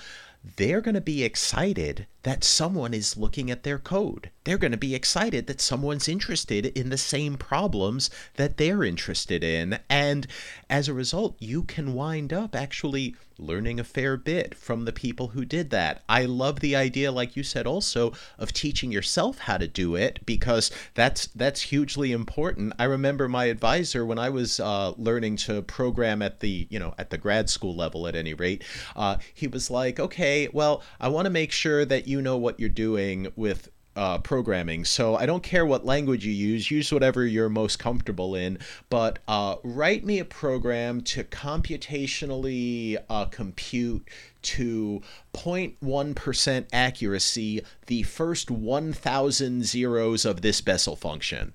[0.57, 4.31] they're going to be excited that someone is looking at their code.
[4.45, 9.45] They're going to be excited that someone's interested in the same problems that they're interested
[9.45, 9.79] in.
[9.89, 10.27] And
[10.69, 15.29] as a result, you can wind up actually learning a fair bit from the people
[15.29, 16.03] who did that.
[16.09, 20.25] I love the idea like you said also of teaching yourself how to do it
[20.27, 22.75] because that's that's hugely important.
[22.79, 26.95] I remember my advisor when I was uh, learning to program at the, you know,
[26.99, 28.63] at the grad school level at any rate,
[28.97, 32.61] uh, he was like, "Okay, well, I want to make sure that you know what
[32.61, 34.85] you're doing with uh, programming.
[34.85, 39.19] So I don't care what language you use, use whatever you're most comfortable in, but
[39.27, 44.09] uh, write me a program to computationally uh, compute
[44.43, 45.03] to
[45.35, 51.55] 0.1% accuracy the first 1,000 zeros of this Bessel function.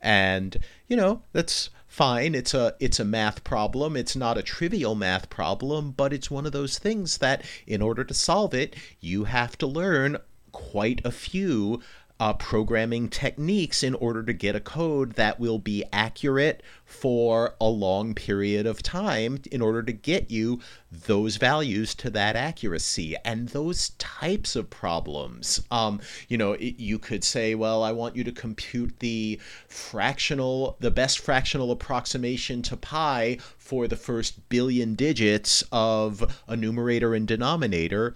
[0.00, 4.96] And, you know, that's fine it's a it's a math problem it's not a trivial
[4.96, 9.22] math problem but it's one of those things that in order to solve it you
[9.22, 10.18] have to learn
[10.54, 11.82] quite a few
[12.20, 17.66] uh, programming techniques in order to get a code that will be accurate for a
[17.66, 20.60] long period of time in order to get you
[20.92, 23.16] those values to that accuracy.
[23.24, 28.14] And those types of problems um, you know it, you could say well i want
[28.14, 34.94] you to compute the fractional the best fractional approximation to pi for the first billion
[34.94, 38.14] digits of a numerator and denominator.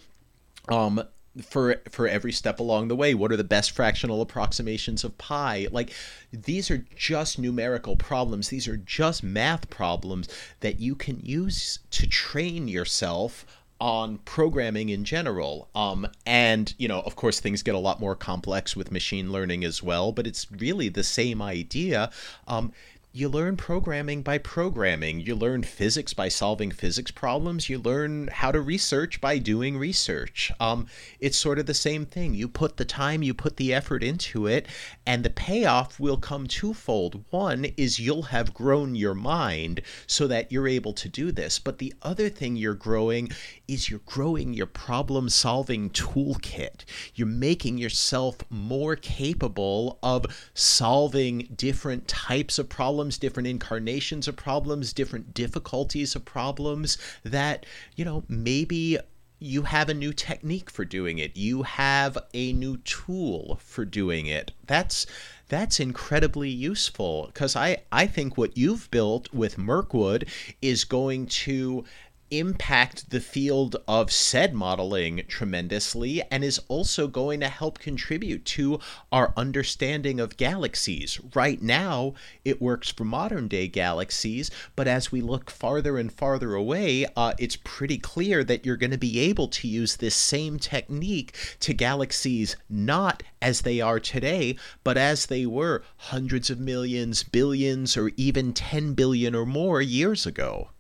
[0.69, 1.03] Um,
[1.43, 3.15] for for every step along the way.
[3.15, 5.69] What are the best fractional approximations of pi?
[5.71, 5.93] Like
[6.33, 8.49] these are just numerical problems.
[8.49, 10.29] These are just math problems
[10.61, 13.47] that you can use to train yourself
[13.81, 15.69] on programming in general.
[15.75, 19.65] Um, and you know of course things get a lot more complex with machine learning
[19.65, 22.11] as well but it's really the same idea.
[22.47, 22.73] Um,
[23.19, 25.19] you learn programming by programming.
[25.19, 27.69] You learn physics by solving physics problems.
[27.69, 30.53] You learn how to research by doing research.
[30.61, 30.87] Um,
[31.19, 32.35] it's sort of the same thing.
[32.35, 34.67] You put the time, you put the effort into it,
[35.05, 37.25] and the payoff will come twofold.
[37.31, 41.59] One is you'll have grown your mind so that you're able to do this.
[41.59, 43.31] But the other thing you're growing
[43.69, 46.85] is you're growing your problem solving toolkit.
[47.15, 54.93] You're making yourself more capable of solving different types of problems different incarnations of problems,
[54.93, 58.99] different difficulties of problems that, you know, maybe
[59.41, 61.37] you have a new technique for doing it.
[61.37, 64.53] You have a new tool for doing it.
[64.67, 65.07] That's
[65.49, 70.29] that's incredibly useful because I, I think what you've built with Mirkwood
[70.61, 71.85] is going to
[72.31, 78.81] impact the field of SED modeling tremendously and is also going to help contribute to
[79.11, 81.21] our understanding of galaxies.
[81.35, 82.15] Right now,
[82.45, 87.33] it works for modern day galaxies, but as we look farther and farther away, uh,
[87.39, 91.73] it's pretty clear that you're going to be able to use this same technique to
[91.73, 98.11] galaxies not as they are today, but as they were hundreds of millions, billions, or
[98.17, 100.71] even 10 billion or more years ago.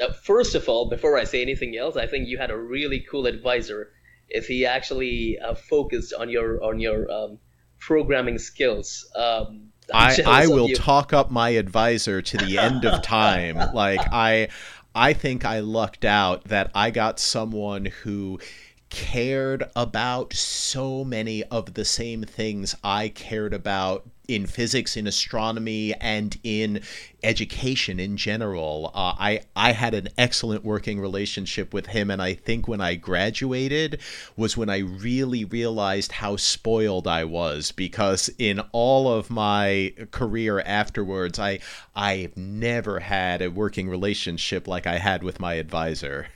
[0.00, 3.00] Uh, first of all, before I say anything else, I think you had a really
[3.10, 3.92] cool advisor.
[4.28, 7.38] if he actually uh, focused on your on your um,
[7.78, 9.08] programming skills.
[9.14, 13.56] Um, I, I will talk up my advisor to the end of time.
[13.72, 14.48] like I
[14.94, 18.40] I think I lucked out that I got someone who
[18.88, 25.94] cared about so many of the same things I cared about in physics, in astronomy,
[25.94, 26.80] and in
[27.22, 28.90] education in general.
[28.94, 32.94] Uh, I I had an excellent working relationship with him, and I think when I
[32.94, 34.00] graduated
[34.36, 40.60] was when I really realized how spoiled I was because in all of my career
[40.60, 41.60] afterwards, I
[41.94, 46.28] I've never had a working relationship like I had with my advisor.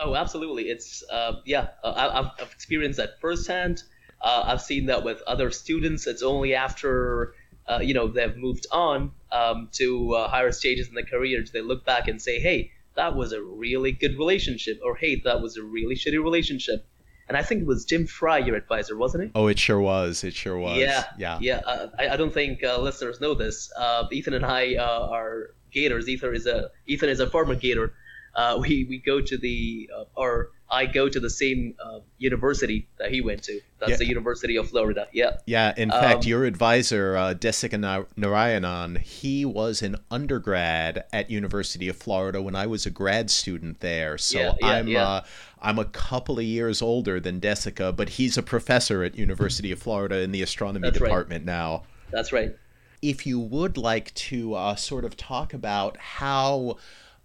[0.00, 0.64] Oh, absolutely.
[0.64, 3.84] It's uh, yeah, uh, I, I've experienced that firsthand.
[4.22, 6.06] Uh, I've seen that with other students.
[6.06, 7.34] It's only after
[7.66, 11.60] uh, you know they've moved on um, to uh, higher stages in their careers they
[11.60, 15.56] look back and say, "Hey, that was a really good relationship," or "Hey, that was
[15.56, 16.86] a really shitty relationship."
[17.28, 19.30] And I think it was Jim Fry, your advisor, wasn't it?
[19.34, 20.22] Oh, it sure was.
[20.22, 20.76] It sure was.
[20.76, 21.60] Yeah, yeah, yeah.
[21.64, 23.72] Uh, I, I don't think listeners know this.
[24.10, 26.08] Ethan and I are Gators.
[26.08, 27.94] Ethan is a Ethan is a former Gator
[28.34, 32.88] uh, we we go to the uh, or I go to the same uh, university
[32.98, 33.60] that he went to.
[33.78, 33.96] That's yeah.
[33.98, 35.06] the University of Florida.
[35.12, 35.36] Yeah.
[35.44, 35.74] Yeah.
[35.76, 41.96] In um, fact, your advisor, uh, Desika Narayanan, he was an undergrad at University of
[41.96, 44.16] Florida when I was a grad student there.
[44.16, 44.96] So yeah, yeah, I'm.
[44.96, 45.20] Uh,
[45.64, 49.78] I'm a couple of years older than Desika, but he's a professor at University of
[49.78, 51.54] Florida in the astronomy That's department right.
[51.54, 51.84] now.
[52.10, 52.56] That's right.
[53.00, 56.78] If you would like to uh, sort of talk about how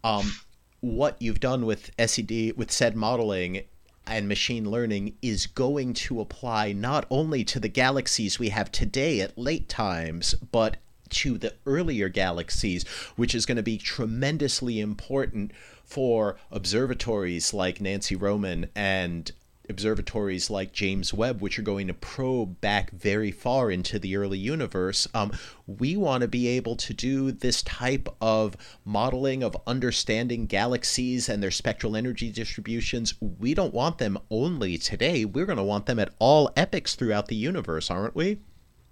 [0.03, 0.31] um,
[0.79, 3.63] what you've done with SED with SED modeling
[4.05, 9.19] and machine learning is going to apply not only to the galaxies we have today
[9.19, 10.77] at late times, but
[11.09, 12.85] to the earlier galaxies,
[13.15, 15.51] which is going to be tremendously important
[15.83, 19.31] for observatories like Nancy Roman and
[19.69, 24.38] observatories like James Webb, which are going to probe back very far into the early
[24.38, 25.31] universe, um,
[25.65, 31.41] we want to be able to do this type of modeling of understanding galaxies and
[31.41, 33.14] their spectral energy distributions.
[33.22, 35.26] We don't want them only today.
[35.26, 38.39] We're going to want them at all epochs throughout the universe, aren't we?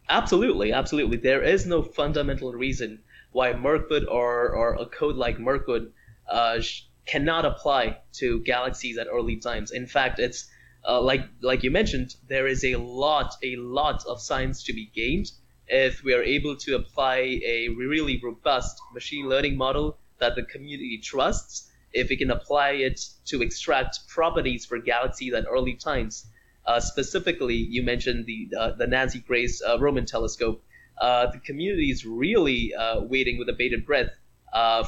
[0.09, 1.17] Absolutely, absolutely.
[1.17, 2.99] There is no fundamental reason
[3.31, 5.91] why Mirkwood or, or a code like Mirkwood
[6.29, 6.59] uh,
[7.05, 9.71] cannot apply to galaxies at early times.
[9.71, 10.47] In fact, it's
[10.87, 14.91] uh, like like you mentioned, there is a lot a lot of science to be
[14.93, 15.31] gained
[15.67, 20.99] if we are able to apply a really robust machine learning model that the community
[21.03, 21.71] trusts.
[21.93, 26.27] If we can apply it to extract properties for galaxies at early times,
[26.65, 30.63] uh, specifically, you mentioned the uh, the Nancy Grace uh, Roman telescope.
[30.99, 34.09] Uh, the community is really waiting with a bated breath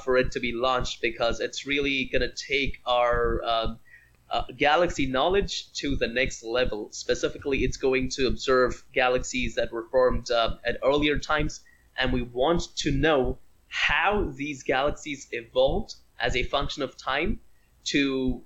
[0.03, 3.79] for it to be launched because it's really going to take our um,
[4.29, 6.89] uh, galaxy knowledge to the next level.
[6.91, 11.61] Specifically, it's going to observe galaxies that were formed uh, at earlier times,
[11.97, 13.37] and we want to know
[13.69, 17.39] how these galaxies evolved as a function of time
[17.85, 18.43] to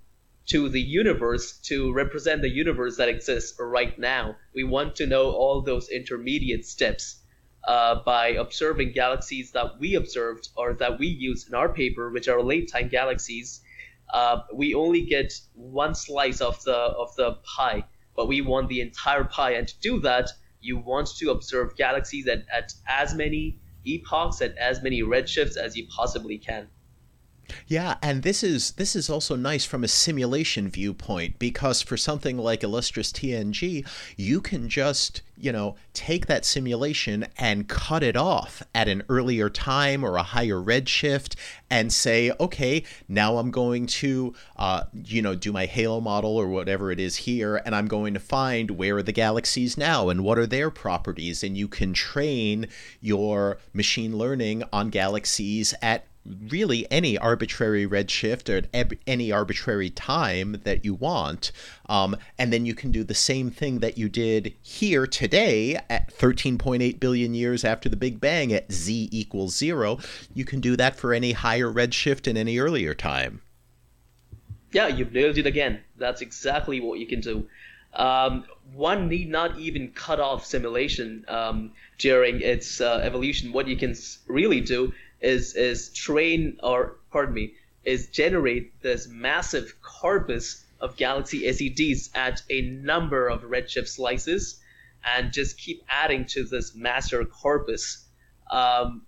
[0.48, 4.36] to the universe to represent the universe that exists right now.
[4.54, 7.22] We want to know all those intermediate steps
[7.68, 12.28] uh, by observing galaxies that we observed or that we use in our paper, which
[12.28, 13.62] are late time galaxies
[14.14, 17.86] uh, we only get one slice of the of the pie,
[18.16, 19.52] but we want the entire pie.
[19.52, 20.30] And to do that,
[20.60, 25.76] you want to observe galaxies at, at as many epochs at as many redshifts as
[25.76, 26.70] you possibly can.
[27.68, 32.38] Yeah, and this is this is also nice from a simulation viewpoint because for something
[32.38, 33.86] like Illustris TNG,
[34.18, 39.50] you can just, you know, take that simulation and cut it off at an earlier
[39.50, 41.36] time or a higher redshift
[41.70, 46.48] and say, okay, now I'm going to, uh, you know, do my Halo model or
[46.48, 50.24] whatever it is here, and I'm going to find where are the galaxies now and
[50.24, 52.68] what are their properties, and you can train
[53.00, 60.86] your machine learning on galaxies at really any arbitrary redshift or any arbitrary time that
[60.86, 61.52] you want.
[61.90, 66.14] Um, and then you can do the same thing that you did here today at
[66.16, 70.00] 13.8 billion years after the Big Bang at z equals zero.
[70.34, 73.42] You can do that for any higher redshift in any earlier time.
[74.72, 75.82] Yeah, you've nailed it again.
[75.98, 77.48] That's exactly what you can do.
[77.94, 83.52] Um, one need not even cut off simulation um, during its uh, evolution.
[83.52, 83.96] What you can
[84.28, 87.54] really do is is train or pardon me
[87.84, 94.60] is generate this massive corpus of galaxy SEDs at a number of redshift slices
[95.04, 98.08] and just keep adding to this master corpus.
[98.52, 99.04] Um,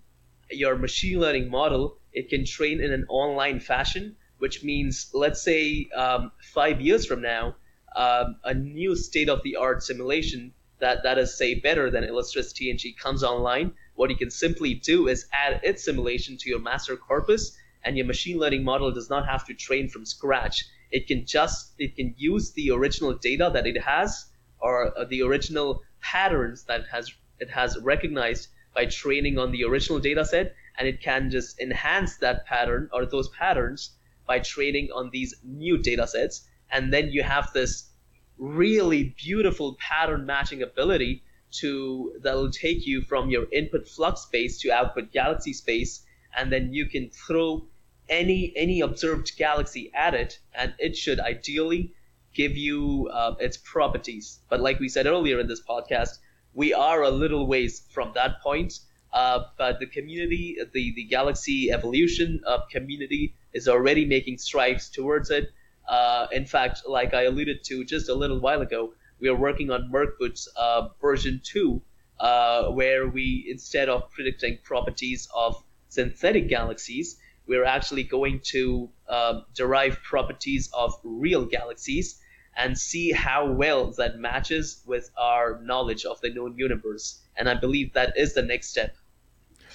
[0.50, 5.88] your machine learning model it can train in an online fashion, which means let's say
[5.94, 7.56] um, five years from now,
[7.96, 13.72] um, a new state-of-the-art simulation that, that is, say, better than Illustris TNG comes online,
[13.94, 18.06] what you can simply do is add its simulation to your master corpus, and your
[18.06, 20.64] machine learning model does not have to train from scratch.
[20.90, 24.26] It can just it can use the original data that it has
[24.58, 29.64] or uh, the original patterns that it has it has recognized by training on the
[29.64, 33.96] original data set, and it can just enhance that pattern or those patterns
[34.26, 36.48] by training on these new data sets.
[36.70, 37.90] And then you have this
[38.38, 41.22] really beautiful pattern matching ability
[41.60, 46.04] to that'll take you from your input flux space to output galaxy space,
[46.36, 47.66] and then you can throw
[48.08, 51.92] any any observed galaxy at it, and it should ideally
[52.34, 54.40] give you uh, its properties.
[54.48, 56.18] But like we said earlier in this podcast,
[56.52, 58.80] we are a little ways from that point.
[59.12, 65.30] Uh, but the community, the, the galaxy evolution uh, community is already making strides towards
[65.30, 65.52] it.
[65.88, 68.92] Uh, in fact, like I alluded to just a little while ago,
[69.24, 71.80] we are working on Mirkwood's uh, version 2,
[72.20, 75.56] uh, where we, instead of predicting properties of
[75.88, 82.20] synthetic galaxies, we're actually going to uh, derive properties of real galaxies
[82.54, 87.22] and see how well that matches with our knowledge of the known universe.
[87.34, 88.94] And I believe that is the next step.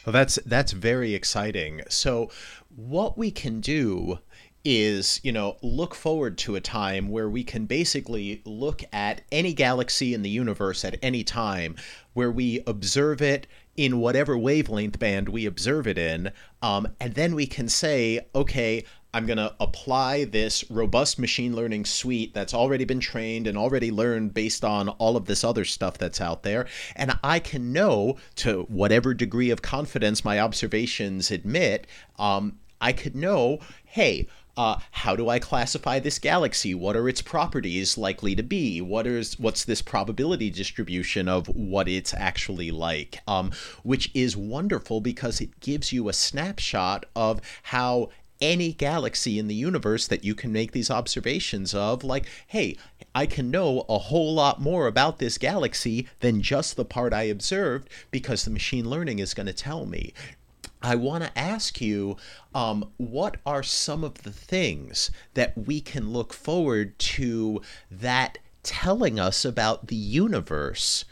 [0.05, 1.81] Well, that's that's very exciting.
[1.89, 2.29] So,
[2.73, 4.19] what we can do
[4.65, 9.53] is, you know, look forward to a time where we can basically look at any
[9.53, 11.75] galaxy in the universe at any time,
[12.13, 16.31] where we observe it in whatever wavelength band we observe it in,
[16.61, 18.83] um, and then we can say, okay,
[19.13, 23.89] I'm going to apply this robust machine learning suite that's already been trained and already
[23.89, 26.67] learned based on all of this other stuff that's out there.
[26.95, 31.87] And I can know to whatever degree of confidence my observations admit,
[32.19, 34.27] um, I could know, hey,
[34.59, 36.75] uh, how do I classify this galaxy?
[36.75, 38.81] What are its properties likely to be?
[38.81, 43.21] What is what's this probability distribution of what it's actually like?
[43.25, 43.53] Um,
[43.83, 48.09] which is wonderful because it gives you a snapshot of how
[48.41, 52.73] any galaxy in the universe that you can make these observations of like hey
[53.13, 57.23] i can know a whole lot more about this galaxy than just the part i
[57.23, 60.13] observed because the machine learning is going to tell me
[60.81, 62.17] I want to ask you
[62.55, 67.61] um, what are some of the things that we can look forward to
[67.91, 71.05] that telling us about the universe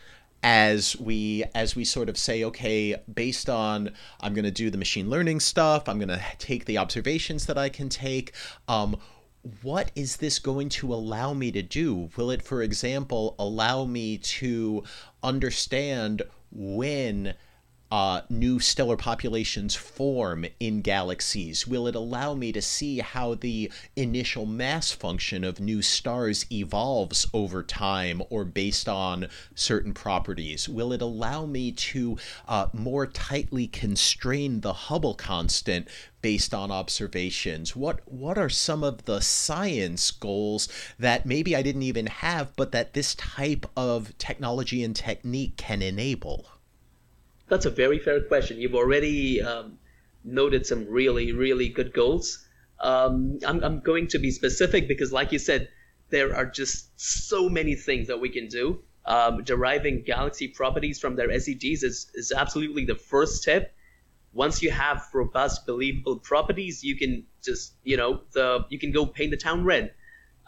[0.44, 3.92] as we as we sort of say okay based on
[4.22, 7.58] i'm going to do the machine learning stuff i'm going to take the observations that
[7.58, 8.34] i can take
[8.68, 8.96] um,
[9.62, 12.10] what is this going to allow me to do?
[12.16, 14.84] Will it for example allow me to
[15.24, 16.22] understand
[16.52, 17.34] when
[17.92, 21.66] uh, new stellar populations form in galaxies?
[21.66, 27.28] Will it allow me to see how the initial mass function of new stars evolves
[27.34, 30.68] over time or based on certain properties?
[30.68, 35.88] Will it allow me to uh, more tightly constrain the Hubble constant
[36.22, 37.76] based on observations?
[37.76, 40.68] What what are some of the science goals
[41.00, 45.82] that maybe I didn't even have, but that this type of technology and technique can
[45.82, 46.48] enable?
[47.50, 48.60] That's a very fair question.
[48.60, 49.80] You've already um,
[50.24, 52.46] noted some really, really good goals.
[52.80, 55.70] Um, I'm, I'm going to be specific because, like you said,
[56.10, 58.82] there are just so many things that we can do.
[59.06, 63.74] Um, deriving galaxy properties from their SEDs is, is absolutely the first step.
[64.34, 69.06] Once you have robust, believable properties, you can just, you know, the you can go
[69.06, 69.94] paint the town red.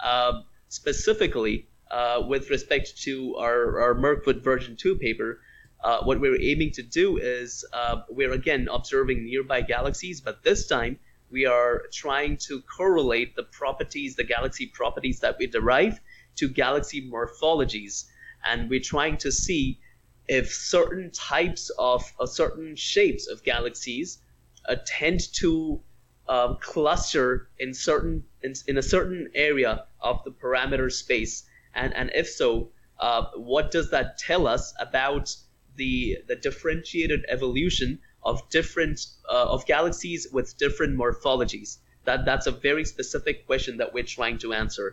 [0.04, 5.40] Uh, specifically, uh, with respect to our, our Mirkwood version 2 paper,
[5.82, 10.68] uh, what we're aiming to do is uh, we're again observing nearby galaxies, but this
[10.68, 11.00] time
[11.32, 16.00] we are trying to correlate the properties, the galaxy properties that we derive
[16.36, 18.06] to galaxy morphologies.
[18.46, 19.80] And we're trying to see
[20.28, 24.20] if certain types of uh, certain shapes of galaxies
[24.68, 25.82] uh, tend to
[26.28, 31.44] um, cluster in certain in, in, a certain area of the parameter space.
[31.74, 32.70] And, and if so,
[33.00, 35.36] uh, what does that tell us about
[35.80, 38.98] the the differentiated evolution of different
[39.36, 41.78] uh, of galaxies with different morphologies.
[42.06, 44.88] That that's a very specific question that we're trying to answer.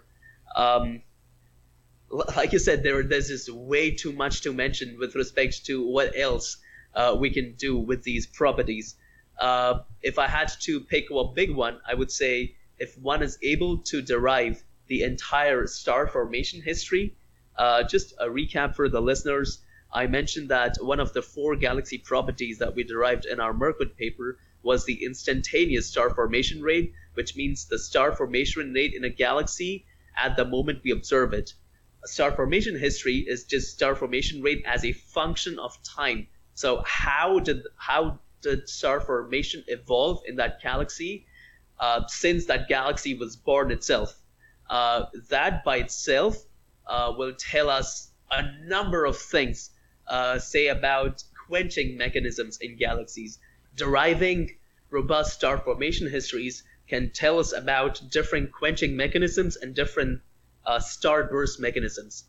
[0.64, 1.02] Um,
[2.38, 6.16] like you said, there there's just way too much to mention with respect to what
[6.16, 6.56] else
[6.94, 8.94] uh, we can do with these properties.
[9.38, 13.38] Uh, if I had to pick a big one, I would say if one is
[13.42, 17.14] able to derive the entire star formation history,
[17.56, 19.58] uh, just a recap for the listeners.
[19.96, 23.96] I mentioned that one of the four galaxy properties that we derived in our Mirkwood
[23.96, 29.08] paper was the instantaneous star formation rate, which means the star formation rate in a
[29.08, 31.54] galaxy at the moment we observe it.
[32.04, 36.26] Star formation history is just star formation rate as a function of time.
[36.52, 41.26] So how did how did star formation evolve in that galaxy
[41.80, 44.14] uh, since that galaxy was born itself?
[44.68, 46.36] Uh, that by itself
[46.86, 49.70] uh, will tell us a number of things,
[50.08, 53.38] uh, say about quenching mechanisms in galaxies,
[53.74, 54.50] deriving
[54.90, 60.20] robust star formation histories can tell us about different quenching mechanisms and different
[60.64, 62.24] uh, starburst mechanisms.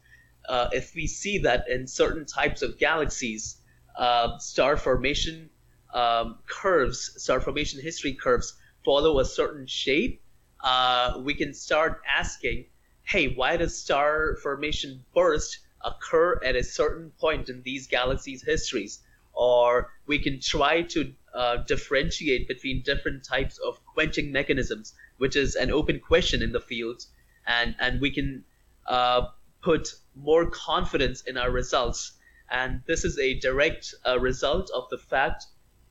[0.47, 3.57] Uh, if we see that in certain types of galaxies,
[3.97, 5.49] uh, star formation
[5.93, 8.53] um, curves, star formation history curves,
[8.85, 10.21] follow a certain shape,
[10.63, 12.65] uh, we can start asking,
[13.03, 18.99] hey, why does star formation burst occur at a certain point in these galaxies' histories?
[19.33, 25.55] Or we can try to uh, differentiate between different types of quenching mechanisms, which is
[25.55, 27.05] an open question in the field,
[27.45, 28.43] and and we can
[28.87, 29.27] uh,
[29.61, 32.13] put more confidence in our results.
[32.49, 35.45] And this is a direct uh, result of the fact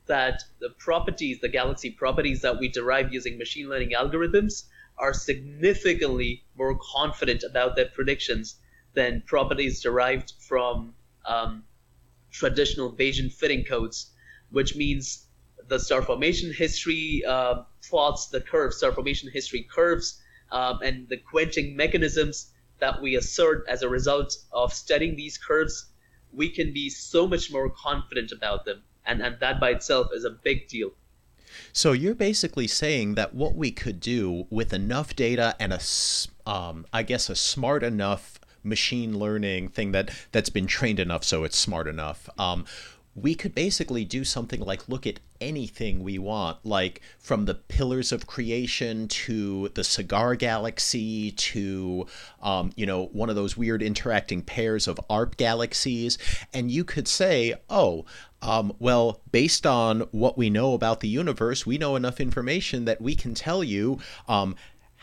[0.07, 4.65] that the properties, the galaxy properties that we derive using machine learning algorithms,
[4.99, 8.57] are significantly more confident about their predictions
[8.97, 10.95] than properties derived from
[11.27, 11.63] um,
[12.33, 14.11] traditional Bayesian fitting codes,
[14.51, 15.27] which means
[15.69, 20.21] the star formation history uh, plots, the curves, star formation history curves,
[20.51, 25.91] um, and the quenching mechanisms that we assert as a result of studying these curves,
[26.33, 28.83] we can be so much more confident about them.
[29.05, 30.91] And, and that by itself is a big deal.
[31.73, 35.81] So you're basically saying that what we could do with enough data and a,
[36.51, 41.45] um, I guess, a smart enough machine learning thing that that's been trained enough so
[41.45, 42.29] it's smart enough.
[42.39, 42.65] Um,
[43.17, 48.13] we could basically do something like look at anything we want, like from the pillars
[48.13, 52.07] of creation to the cigar galaxy to,
[52.43, 56.19] um, you know, one of those weird interacting pairs of ARP galaxies.
[56.53, 58.05] And you could say, oh,
[58.43, 63.01] um, well, based on what we know about the universe, we know enough information that
[63.01, 63.99] we can tell you.
[64.29, 64.57] Um,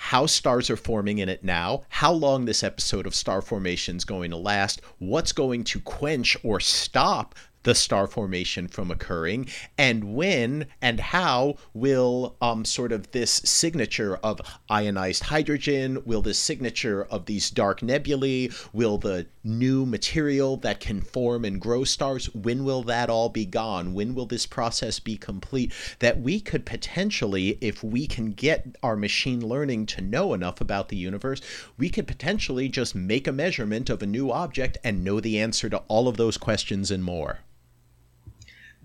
[0.08, 4.04] how stars are forming in it now, how long this episode of star formation is
[4.04, 10.16] going to last, what's going to quench or stop the star formation from occurring, and
[10.16, 17.04] when and how will um, sort of this signature of ionized hydrogen, will this signature
[17.06, 22.64] of these dark nebulae, will the new material that can form and grow stars, when
[22.64, 23.94] will that all be gone?
[23.94, 25.74] When will this process be complete?
[26.00, 30.90] That we could potentially, if we can get our machine learning to know enough about
[30.90, 31.42] the universe,
[31.78, 35.70] we could potentially just make a measurement of a new object and know the answer
[35.70, 37.40] to all of those questions and more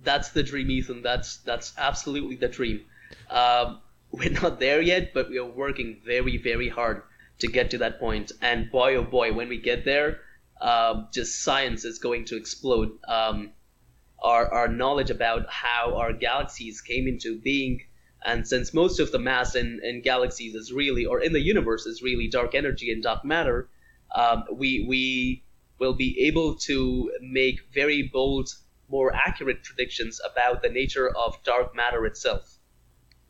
[0.02, 1.02] that's the dream, Ethan.
[1.02, 2.84] That's that's absolutely the dream.
[3.30, 3.80] Um,
[4.10, 7.02] we're not there yet, but we are working very, very hard
[7.40, 8.32] to get to that point.
[8.40, 10.20] And boy, oh boy, when we get there,
[10.60, 12.90] um, just science is going to explode.
[13.06, 13.52] Um,
[14.20, 17.82] our, our knowledge about how our galaxies came into being,
[18.24, 21.86] and since most of the mass in, in galaxies is really, or in the universe
[21.86, 23.68] is really dark energy and dark matter,
[24.14, 25.44] um, we we
[25.78, 28.48] will be able to make very bold
[28.88, 32.58] more accurate predictions about the nature of dark matter itself.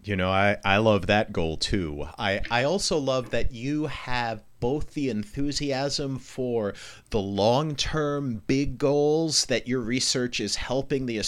[0.03, 2.07] You know, I, I love that goal too.
[2.19, 6.75] I, I also love that you have both the enthusiasm for
[7.11, 11.23] the long term big goals that your research is helping the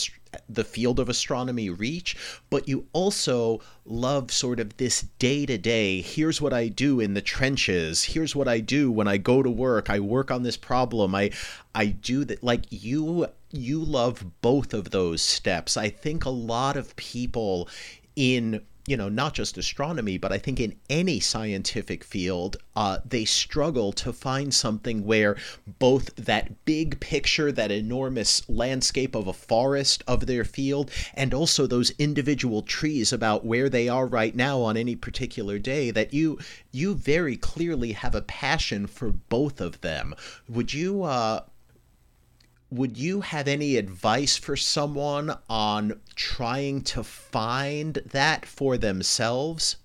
[0.49, 2.17] the field of astronomy reach,
[2.51, 6.01] but you also love sort of this day to day.
[6.01, 8.05] Here's what I do in the trenches.
[8.05, 9.91] Here's what I do when I go to work.
[9.91, 11.15] I work on this problem.
[11.15, 11.31] I
[11.75, 15.77] I do that like you you love both of those steps.
[15.77, 17.69] I think a lot of people
[18.15, 18.61] in
[18.91, 23.93] you know, not just astronomy, but I think in any scientific field, uh, they struggle
[23.93, 25.37] to find something where
[25.79, 31.69] both that big picture, that enormous landscape of a forest of their field, and also
[31.69, 36.41] those individual trees about where they are right now on any particular day, that you
[36.73, 40.17] you very clearly have a passion for both of them.
[40.49, 41.43] Would you uh,
[42.71, 49.77] would you have any advice for someone on trying to find that for themselves?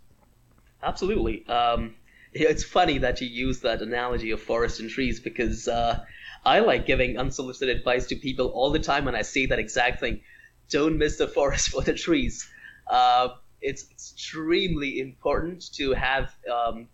[0.84, 1.46] Absolutely.
[1.48, 1.96] Um,
[2.34, 6.04] it's funny that you use that analogy of forest and trees because uh,
[6.46, 10.00] I like giving unsolicited advice to people all the time when I say that exact
[10.00, 10.22] thing.
[10.70, 12.48] Don't miss the forest for the trees.
[12.88, 13.30] Uh,
[13.62, 16.88] it's extremely important to have um,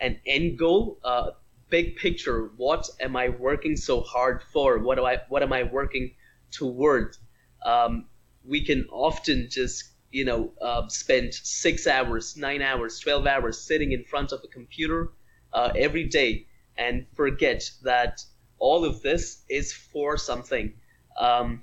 [0.00, 0.98] an end goal.
[1.04, 1.30] Uh,
[1.70, 5.62] big picture what am i working so hard for what do i what am i
[5.62, 6.14] working
[6.50, 7.16] toward
[7.64, 8.06] um,
[8.44, 13.92] we can often just you know uh, spend six hours nine hours 12 hours sitting
[13.92, 15.10] in front of a computer
[15.52, 16.46] uh, every day
[16.78, 18.22] and forget that
[18.58, 20.72] all of this is for something.
[21.18, 21.62] Um,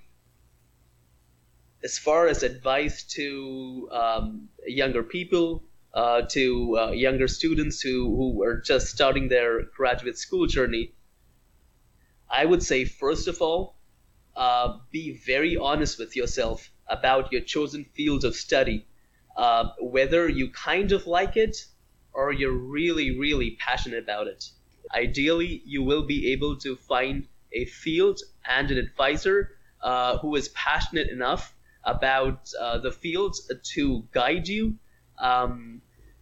[1.84, 5.64] as far as advice to um, younger people,
[5.96, 10.94] uh, to uh, younger students who, who are just starting their graduate school journey,
[12.30, 13.78] I would say, first of all,
[14.36, 18.86] uh, be very honest with yourself about your chosen field of study,
[19.38, 21.66] uh, whether you kind of like it
[22.14, 24.50] or you're really, really passionate about it.
[24.94, 29.52] Ideally, you will be able to find a field and an advisor
[29.82, 31.54] uh, who is passionate enough
[31.84, 34.76] about uh, the field to guide you.
[35.20, 35.82] Um,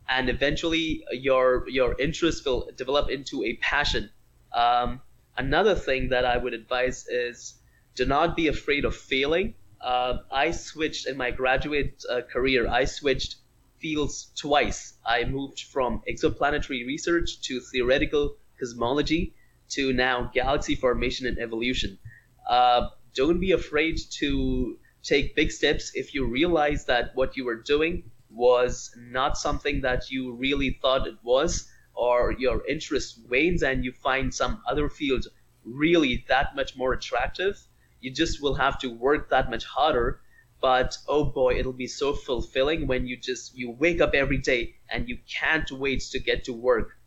[0.10, 4.10] and eventually, your your interest will develop into a passion.
[4.54, 5.02] Um,
[5.38, 7.56] another thing that I would advise is
[7.96, 9.56] do not be afraid of failing.
[9.82, 12.68] Uh, I switched in my graduate uh, career.
[12.68, 13.36] I switched
[13.80, 14.94] fields twice.
[15.06, 19.34] I moved from exoplanetary research to theoretical cosmology
[19.70, 22.00] to now galaxy formation and evolution.
[22.48, 27.62] Uh, don't be afraid to take big steps if you realize that what you are
[27.62, 33.85] doing was not something that you really thought it was, or your interest wanes and
[33.85, 35.27] you find some other field
[35.64, 37.55] really that much more attractive.
[38.01, 40.19] You just will have to work that much harder
[40.64, 44.73] but oh boy it'll be so fulfilling when you just you wake up every day
[44.89, 46.97] and you can't wait to get to work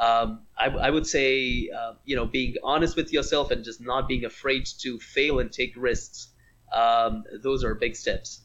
[0.00, 4.08] um, I, I, would say uh, you know being honest with yourself and just not
[4.08, 6.28] being afraid to fail and take risks
[6.72, 8.40] um, those are big steps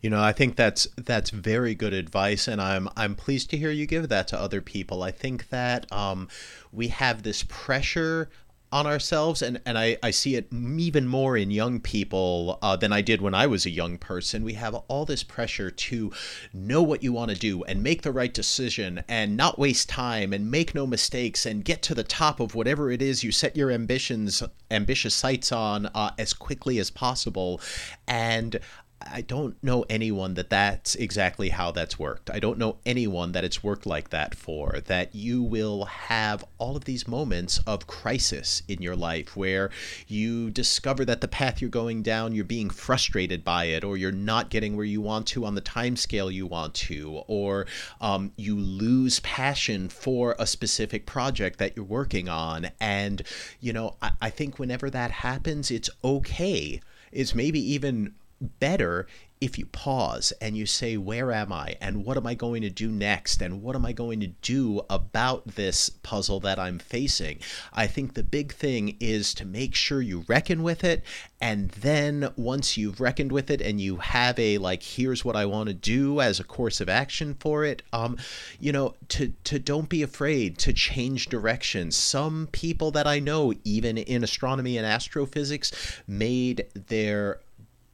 [0.00, 3.70] you know, I think that's that's very good advice, and I'm I'm pleased to hear
[3.70, 5.02] you give that to other people.
[5.02, 6.28] I think that um,
[6.72, 8.28] we have this pressure
[8.72, 12.92] on ourselves and, and I, I see it even more in young people uh, than
[12.92, 16.12] i did when i was a young person we have all this pressure to
[16.52, 20.32] know what you want to do and make the right decision and not waste time
[20.32, 23.56] and make no mistakes and get to the top of whatever it is you set
[23.56, 27.60] your ambitions ambitious sights on uh, as quickly as possible
[28.08, 28.58] and
[29.02, 32.30] I don't know anyone that that's exactly how that's worked.
[32.30, 34.80] I don't know anyone that it's worked like that for.
[34.86, 39.70] That you will have all of these moments of crisis in your life where
[40.08, 44.12] you discover that the path you're going down, you're being frustrated by it, or you're
[44.12, 47.66] not getting where you want to on the time scale you want to, or
[48.00, 52.70] um, you lose passion for a specific project that you're working on.
[52.80, 53.22] And,
[53.60, 56.80] you know, I, I think whenever that happens, it's okay.
[57.12, 59.06] It's maybe even better
[59.40, 61.76] if you pause and you say, Where am I?
[61.80, 63.42] And what am I going to do next?
[63.42, 67.40] And what am I going to do about this puzzle that I'm facing?
[67.72, 71.04] I think the big thing is to make sure you reckon with it.
[71.38, 75.44] And then once you've reckoned with it and you have a, like, here's what I
[75.44, 78.16] want to do as a course of action for it, um,
[78.58, 81.94] you know, to, to don't be afraid to change directions.
[81.94, 85.72] Some people that I know, even in astronomy and astrophysics,
[86.06, 87.40] made their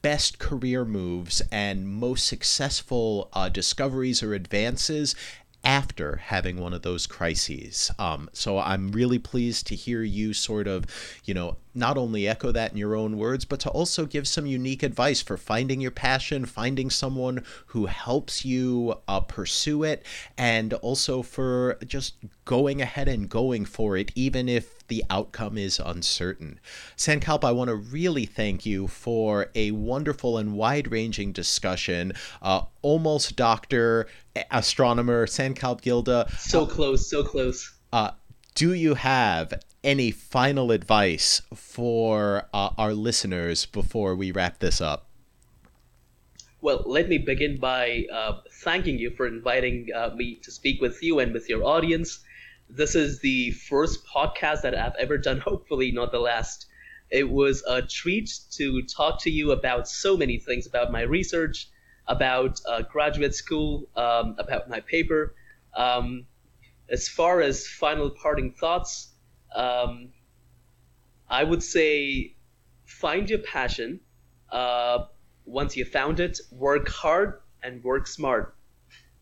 [0.03, 5.15] best career moves and most successful uh, discoveries or advances
[5.63, 7.89] after having one of those crises.
[7.97, 10.85] Um, so I'm really pleased to hear you sort of,
[11.23, 14.45] you know, not only echo that in your own words, but to also give some
[14.45, 20.05] unique advice for finding your passion, finding someone who helps you uh, pursue it,
[20.37, 25.79] and also for just going ahead and going for it, even if the outcome is
[25.79, 26.59] uncertain.
[26.97, 32.13] Sankalp, I want to really thank you for a wonderful and wide ranging discussion.
[32.41, 34.07] Uh, almost doctor,
[34.51, 36.29] astronomer, Sankalp Gilda.
[36.37, 37.73] So close, so close.
[37.91, 38.11] Uh,
[38.55, 39.53] do you have
[39.83, 45.07] any final advice for uh, our listeners before we wrap this up?
[46.61, 51.03] Well, let me begin by uh, thanking you for inviting uh, me to speak with
[51.03, 52.21] you and with your audience.
[52.69, 56.65] This is the first podcast that I've ever done, hopefully, not the last.
[57.09, 61.69] It was a treat to talk to you about so many things about my research,
[62.07, 65.35] about uh, graduate school, um, about my paper.
[65.75, 66.25] Um,
[66.89, 69.09] as far as final parting thoughts,
[69.55, 70.09] um,
[71.29, 72.35] I would say
[72.85, 73.99] find your passion.
[74.49, 75.05] Uh,
[75.45, 78.55] once you found it, work hard and work smart.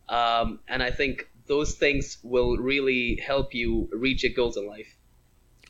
[0.10, 4.98] Um, and I think those things will really help you reach your goals in life.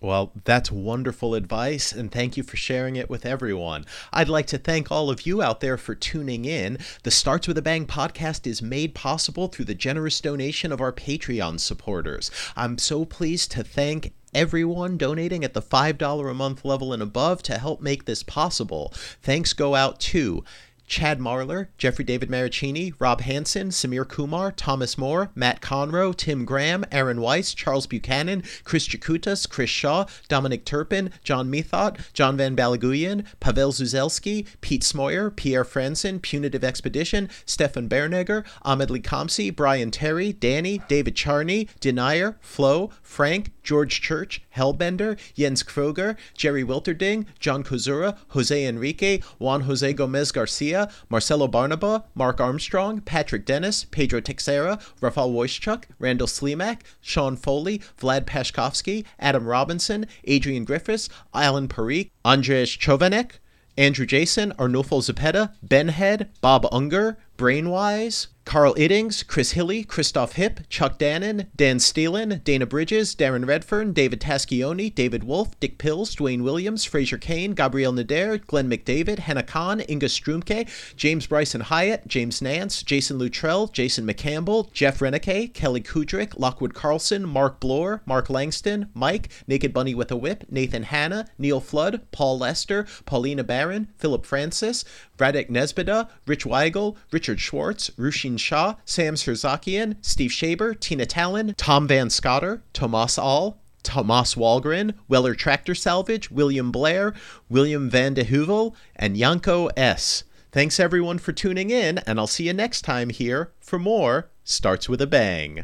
[0.01, 3.85] Well, that's wonderful advice, and thank you for sharing it with everyone.
[4.11, 6.79] I'd like to thank all of you out there for tuning in.
[7.03, 10.91] The Starts with a Bang podcast is made possible through the generous donation of our
[10.91, 12.31] Patreon supporters.
[12.55, 17.43] I'm so pleased to thank everyone donating at the $5 a month level and above
[17.43, 18.91] to help make this possible.
[19.21, 20.43] Thanks go out to
[20.91, 26.83] Chad Marlar, Jeffrey David Maricini, Rob Hanson, Samir Kumar, Thomas Moore, Matt Conroe, Tim Graham,
[26.91, 33.25] Aaron Weiss, Charles Buchanan, Chris Jakutas, Chris Shaw, Dominic Turpin, John Methot, John Van Balaguyan,
[33.39, 40.81] Pavel Zuzelski, Pete Smoyer, Pierre Franson, Punitive Expedition, Stefan Bernegger, Ahmed Likamsi, Brian Terry, Danny,
[40.89, 48.65] David Charney, Denier, Flo, Frank, George Church, Hellbender, Jens Kroger, Jerry Wilterding, John Kozura, Jose
[48.65, 55.83] Enrique, Juan Jose Gomez Garcia, Marcelo Barnaba, Mark Armstrong, Patrick Dennis, Pedro Teixeira, Rafal Wojciech,
[55.99, 63.39] Randall Slimak, Sean Foley, Vlad Pashkovsky, Adam Robinson, Adrian Griffiths, Alan Parikh, Andrzej Chovanek,
[63.77, 70.67] Andrew Jason, Arnulfo Zepeda, Ben Head, Bob Unger, Brainwise, Carl Iddings, Chris Hilly, Christoph Hipp,
[70.67, 76.43] Chuck Dannon, Dan Steelen, Dana Bridges, Darren Redfern, David Taschioni, David Wolf, Dick Pills, Dwayne
[76.43, 80.67] Williams, Fraser Kane, Gabrielle Nader, Glenn McDavid, Hannah Khan, Inga Strumke,
[80.97, 87.25] James Bryson Hyatt, James Nance, Jason Luttrell, Jason McCampbell, Jeff Renike, Kelly Kudrick, Lockwood Carlson,
[87.25, 92.39] Mark Bloor, Mark Langston, Mike, Naked Bunny with a Whip, Nathan Hanna, Neil Flood, Paul
[92.39, 94.83] Lester, Paulina Barron, Philip Francis,
[95.21, 101.87] Radek Nesbida, Rich Weigel, Richard Schwartz, Rushin Shah, Sam Sirzakian, Steve Shaber, Tina Talon, Tom
[101.87, 107.13] Van Scotter, Tomas All, Tomas Walgren, Weller Tractor Salvage, William Blair,
[107.49, 110.23] William Van de Heuvel, and Yanko S.
[110.51, 114.89] Thanks everyone for tuning in, and I'll see you next time here for more Starts
[114.89, 115.63] with a Bang.